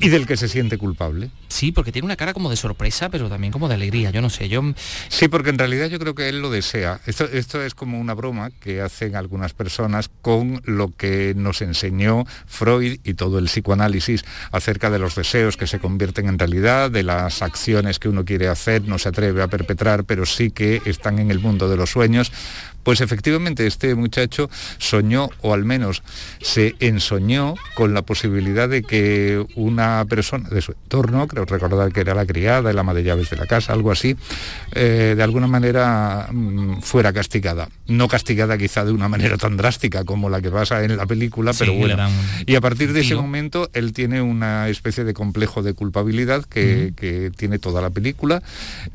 [0.00, 1.30] y del que se siente culpable.
[1.48, 4.30] Sí, porque tiene una cara como de sorpresa, pero también como de alegría, yo no
[4.30, 4.62] sé, yo...
[5.08, 7.00] Sí, porque en realidad yo creo que él lo desea.
[7.06, 12.24] Esto, esto es como una broma que hacen algunas personas con lo que nos enseñó
[12.46, 17.04] Freud y todo el psicoanálisis acerca de los deseos que se convierten en realidad, de
[17.04, 21.18] las acciones que uno quiere hacer, no se atreve a perpetrar, pero sí que están
[21.18, 22.32] en el mundo de los sueños,
[22.84, 26.02] pues efectivamente este muchacho soñó, o al menos
[26.40, 32.00] se ensoñó, con la posibilidad de que una persona de su entorno, creo recordar que
[32.00, 34.16] era la criada, el ama de llaves de la casa, algo así,
[34.72, 37.68] eh, de alguna manera mm, fuera castigada.
[37.86, 41.52] No castigada quizá de una manera tan drástica como la que pasa en la película,
[41.58, 42.08] pero bueno.
[42.46, 46.92] Y a partir de ese momento él tiene una especie de complejo de culpabilidad que,
[47.36, 48.42] tiene toda la película.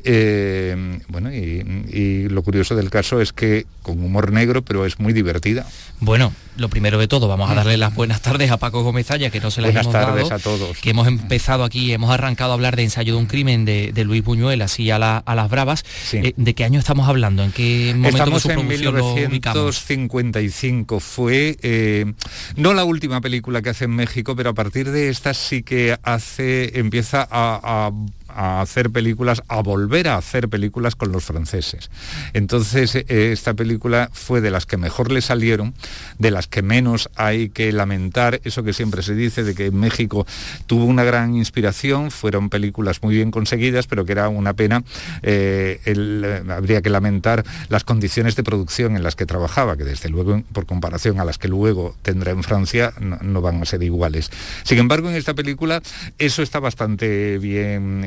[0.04, 5.12] Eh, bueno, y lo curioso del caso es que con humor negro, pero es muy
[5.12, 5.66] divertida.
[6.00, 9.40] Bueno, lo primero de todo, vamos a darle las buenas tardes a Paco Gómez que
[9.40, 10.78] no se las buenas hemos tardes a todos.
[10.78, 14.24] Que hemos empezado aquí, hemos arrancado a hablar de ensayo de un crimen de, Luis
[14.24, 15.84] Buñuel, así a, las bravas.
[16.12, 17.42] Eh, ¿De qué año estamos hablando?
[17.42, 21.00] ¿En qué momento Estamos en 1955.
[21.00, 22.12] Fue eh,
[22.56, 25.96] no la última película que hace en México, pero a partir de esta sí que
[26.02, 27.90] hace, empieza a a
[28.34, 31.90] hacer películas, a volver a hacer películas con los franceses.
[32.32, 35.74] Entonces, eh, esta película fue de las que mejor le salieron,
[36.18, 40.26] de las que menos hay que lamentar, eso que siempre se dice de que México
[40.66, 44.82] tuvo una gran inspiración, fueron películas muy bien conseguidas, pero que era una pena,
[45.22, 50.08] eh, eh, habría que lamentar las condiciones de producción en las que trabajaba, que desde
[50.08, 54.30] luego, por comparación a las que luego tendrá en Francia, no, van a ser iguales.
[54.64, 55.82] Sin embargo, en esta película
[56.18, 58.02] eso está bastante bien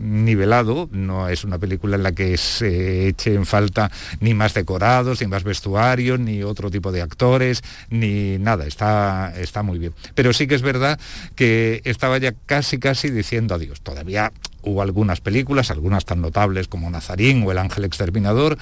[0.00, 3.90] nivelado, no es una película en la que se eche en falta
[4.20, 9.62] ni más decorados, ni más vestuarios, ni otro tipo de actores, ni nada, está, está
[9.62, 9.94] muy bien.
[10.14, 10.98] Pero sí que es verdad
[11.34, 13.80] que estaba ya casi, casi diciendo adiós.
[13.80, 14.32] Todavía
[14.62, 18.58] hubo algunas películas, algunas tan notables como Nazarín o El Ángel Exterminador,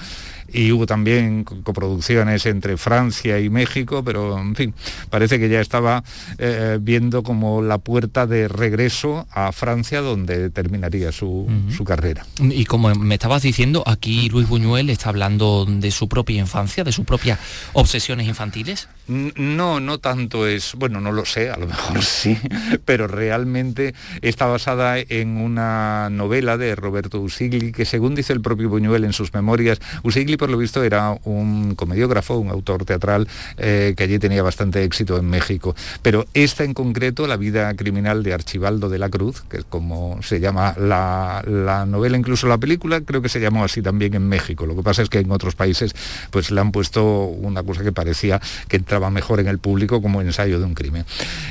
[0.51, 4.73] y hubo también coproducciones entre Francia y México, pero en fin,
[5.09, 6.03] parece que ya estaba
[6.37, 12.25] eh, viendo como la puerta de regreso a Francia donde terminaría su, su, carrera.
[12.39, 16.91] Y como me estabas diciendo, aquí Luis Buñuel está hablando de su propia infancia, de
[16.91, 17.39] sus propias
[17.73, 18.87] obsesiones infantiles.
[19.07, 22.37] No, no tanto es, bueno, no lo sé, a lo mejor sí,
[22.85, 28.69] pero realmente está basada en una novela de Roberto Usigli, que según dice el propio
[28.69, 33.27] Buñuel en sus memorias, Usigli por lo visto era un comediógrafo, un autor teatral
[33.57, 35.75] eh, que allí tenía bastante éxito en México.
[36.01, 40.21] Pero esta en concreto, La vida criminal de Archibaldo de la Cruz, que es como
[40.21, 44.65] se llama la, novela, incluso la película, creo que se llamó así también en México.
[44.65, 45.93] Lo que pasa es que en otros países
[46.31, 50.21] pues le han puesto una cosa que parecía que entraba mejor en el público como
[50.21, 51.05] ensayo de un crimen.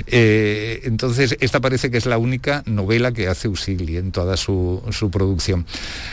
[0.06, 4.82] Eh, entonces, esta parece que es la única novela que hace Usigli en toda su,
[5.12, 5.66] producción.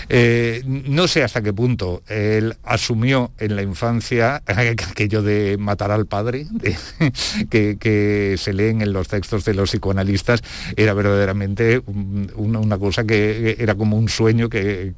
[0.09, 6.05] Eh, no sé hasta qué punto él asumió en la infancia aquello de matar al
[6.05, 6.45] padre,
[7.49, 10.41] que, se leen en los textos de los psicoanalistas,
[10.75, 11.81] era verdaderamente
[12.35, 14.93] una, cosa que era como un sueño que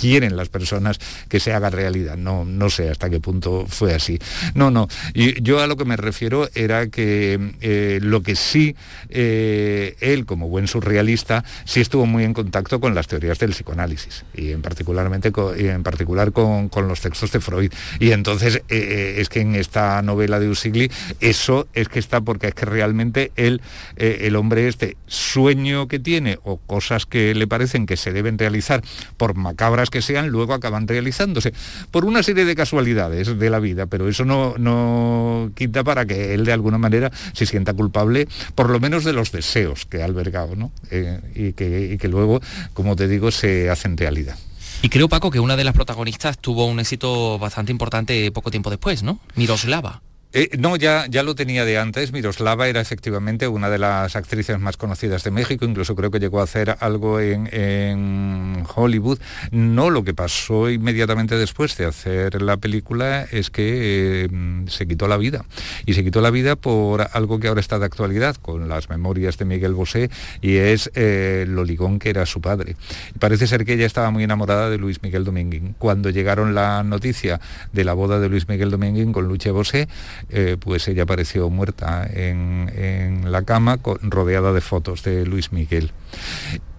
[0.00, 0.98] quieren las personas
[1.28, 2.16] que se haga realidad.
[2.16, 4.18] No, no sé hasta qué punto fue así.
[4.54, 4.88] No, no.
[5.12, 8.74] Y yo a lo que me refiero era que eh, lo que sí
[9.10, 14.24] eh, él, como buen surrealista, sí estuvo muy en contacto con las teorías del psicoanálisis
[14.34, 17.70] y en, particularmente y en particular con, los textos de Freud.
[17.98, 20.90] Y entonces eh, es que en esta novela de Usigli
[21.20, 23.60] eso es que está porque es que realmente él,
[23.96, 28.82] el hombre este sueño que tiene o cosas que le parecen que se deben realizar
[29.18, 31.52] por macabras que sean, luego acaban realizándose
[31.90, 36.34] por una serie de casualidades de la vida, pero eso no, no quita para que
[36.34, 40.04] él de alguna manera se sienta culpable, por lo menos de los deseos que ha
[40.04, 40.72] albergado, ¿no?
[40.90, 42.40] Eh, y, que, y que luego,
[42.72, 44.36] como te digo, se hacen realidad.
[44.82, 48.70] Y creo, Paco, que una de las protagonistas tuvo un éxito bastante importante poco tiempo
[48.70, 49.20] después, ¿no?
[49.34, 50.00] Miroslava.
[50.32, 52.12] Eh, no, ya, ya lo tenía de antes.
[52.12, 56.40] Miroslava era efectivamente una de las actrices más conocidas de México, incluso creo que llegó
[56.40, 59.18] a hacer algo en, Hollywood.
[59.50, 64.28] No, lo que pasó inmediatamente después de hacer la película es que eh,
[64.68, 65.44] se quitó la vida.
[65.84, 69.36] Y se quitó la vida por algo que ahora está de actualidad, con las memorias
[69.36, 70.10] de Miguel Bosé,
[70.40, 72.76] y es eh, lo ligón que era su padre.
[73.18, 75.74] parece ser que ella estaba muy enamorada de Luis Miguel Dominguín.
[75.78, 77.40] Cuando llegaron la noticia
[77.72, 79.88] de la boda de Luis Miguel Dominguín con Luche Bosé,
[80.28, 85.92] eh, pues ella apareció muerta en, la cama rodeada de fotos de Luis Miguel.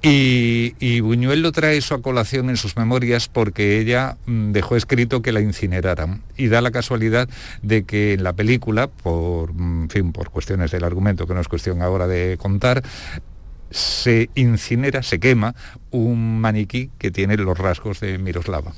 [0.04, 5.22] Y, Buñuel lo trae eso a colación en sus memorias porque ella mm, dejó escrito
[5.22, 6.24] que la incineraran.
[6.38, 7.30] Y da la casualidad
[7.62, 11.48] de que en la película, por, mm, fin, por cuestiones del argumento, que no es
[11.48, 12.84] cuestión ahora de contar,
[13.70, 15.56] se incinera, se quema
[15.92, 18.74] un maniquí que tiene los rasgos de Miroslava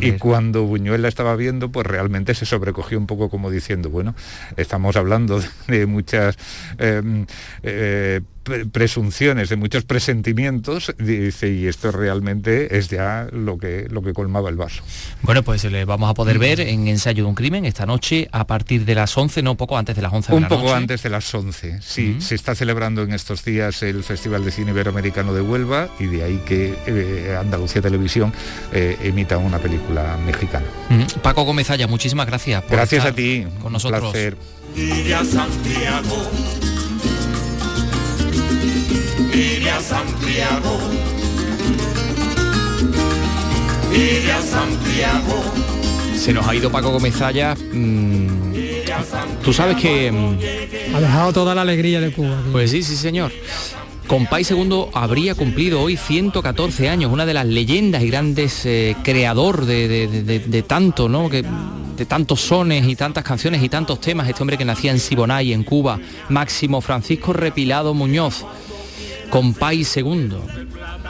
[0.00, 4.14] y, cuando Buñuel la estaba viendo, pues realmente se sobrecogió un poco como diciendo, bueno,
[4.56, 6.38] estamos hablando de, muchas
[6.78, 7.26] em,
[7.62, 14.12] eh, presunciones, de muchos presentimientos, dice, y esto realmente es ya lo que, lo que
[14.12, 14.82] colmaba el vaso.
[15.22, 18.46] Bueno, pues le vamos a poder ver en Ensayo de un Crimen esta noche a
[18.46, 21.10] partir de las 11, no poco antes de las 11 de Un poco antes de
[21.10, 22.16] las 11, sí.
[22.20, 26.24] Se está celebrando en estos días el Festival de Cine Iberoamericano de Huelva y de
[26.24, 28.32] ahí que eh, Andalucía Televisión
[28.72, 30.66] eh, emita una película mexicana.
[31.22, 32.62] Paco Gómez Aya, muchísimas gracias.
[32.62, 33.46] Por gracias a ti.
[33.60, 34.02] Con nosotros.
[34.02, 34.36] Un placer.
[35.24, 36.71] Santiago.
[44.42, 45.42] Santiago.
[46.16, 47.14] Se nos ha ido Paco Gómez
[47.72, 48.28] mm,
[49.42, 50.12] Tú sabes que...
[50.12, 52.40] Mm, ha dejado toda la alegría de Cuba.
[52.52, 53.32] Pues sí, sí, señor.
[54.06, 59.64] Compay II habría cumplido hoy 114 años, una de las leyendas y grandes eh, creador
[59.64, 61.30] de, tanto, ¿no?
[61.30, 61.44] Que,
[61.96, 65.52] de tantos sones y tantas canciones y tantos temas, este hombre que nacía en Siboney,
[65.52, 68.44] en Cuba, Máximo Francisco Repilado Muñoz
[69.32, 70.44] Compay segundo.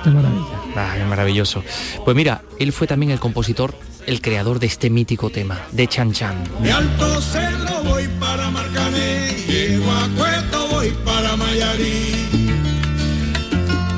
[0.04, 0.44] Qué maravilla.
[0.76, 1.64] Ah, qué maravilloso.
[2.04, 3.74] Pues mira, él fue también el compositor,
[4.06, 6.36] el creador de este mítico tema, de Chan Chan.
[6.62, 12.28] De Alto Cedro voy para Marcané, llego a Cueto voy para Mayarí.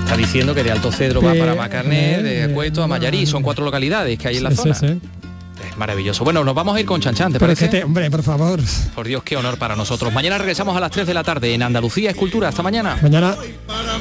[0.04, 3.26] Está diciendo que de Alto Cedro va para Macarné, de Acuesto a Mayarí.
[3.26, 4.74] Son cuatro localidades que hay en la Sí, zona.
[4.74, 5.00] sí, sí.
[5.76, 6.24] Maravilloso.
[6.24, 7.68] Bueno, nos vamos a ir con Chanchán, ¿te parece?
[7.68, 8.60] Te, hombre, por favor.
[8.94, 10.12] Por Dios, qué honor para nosotros.
[10.12, 12.48] Mañana regresamos a las 3 de la tarde en Andalucía Escultura.
[12.48, 12.98] Hasta mañana.
[13.02, 13.36] Mañana.
[13.66, 13.98] Para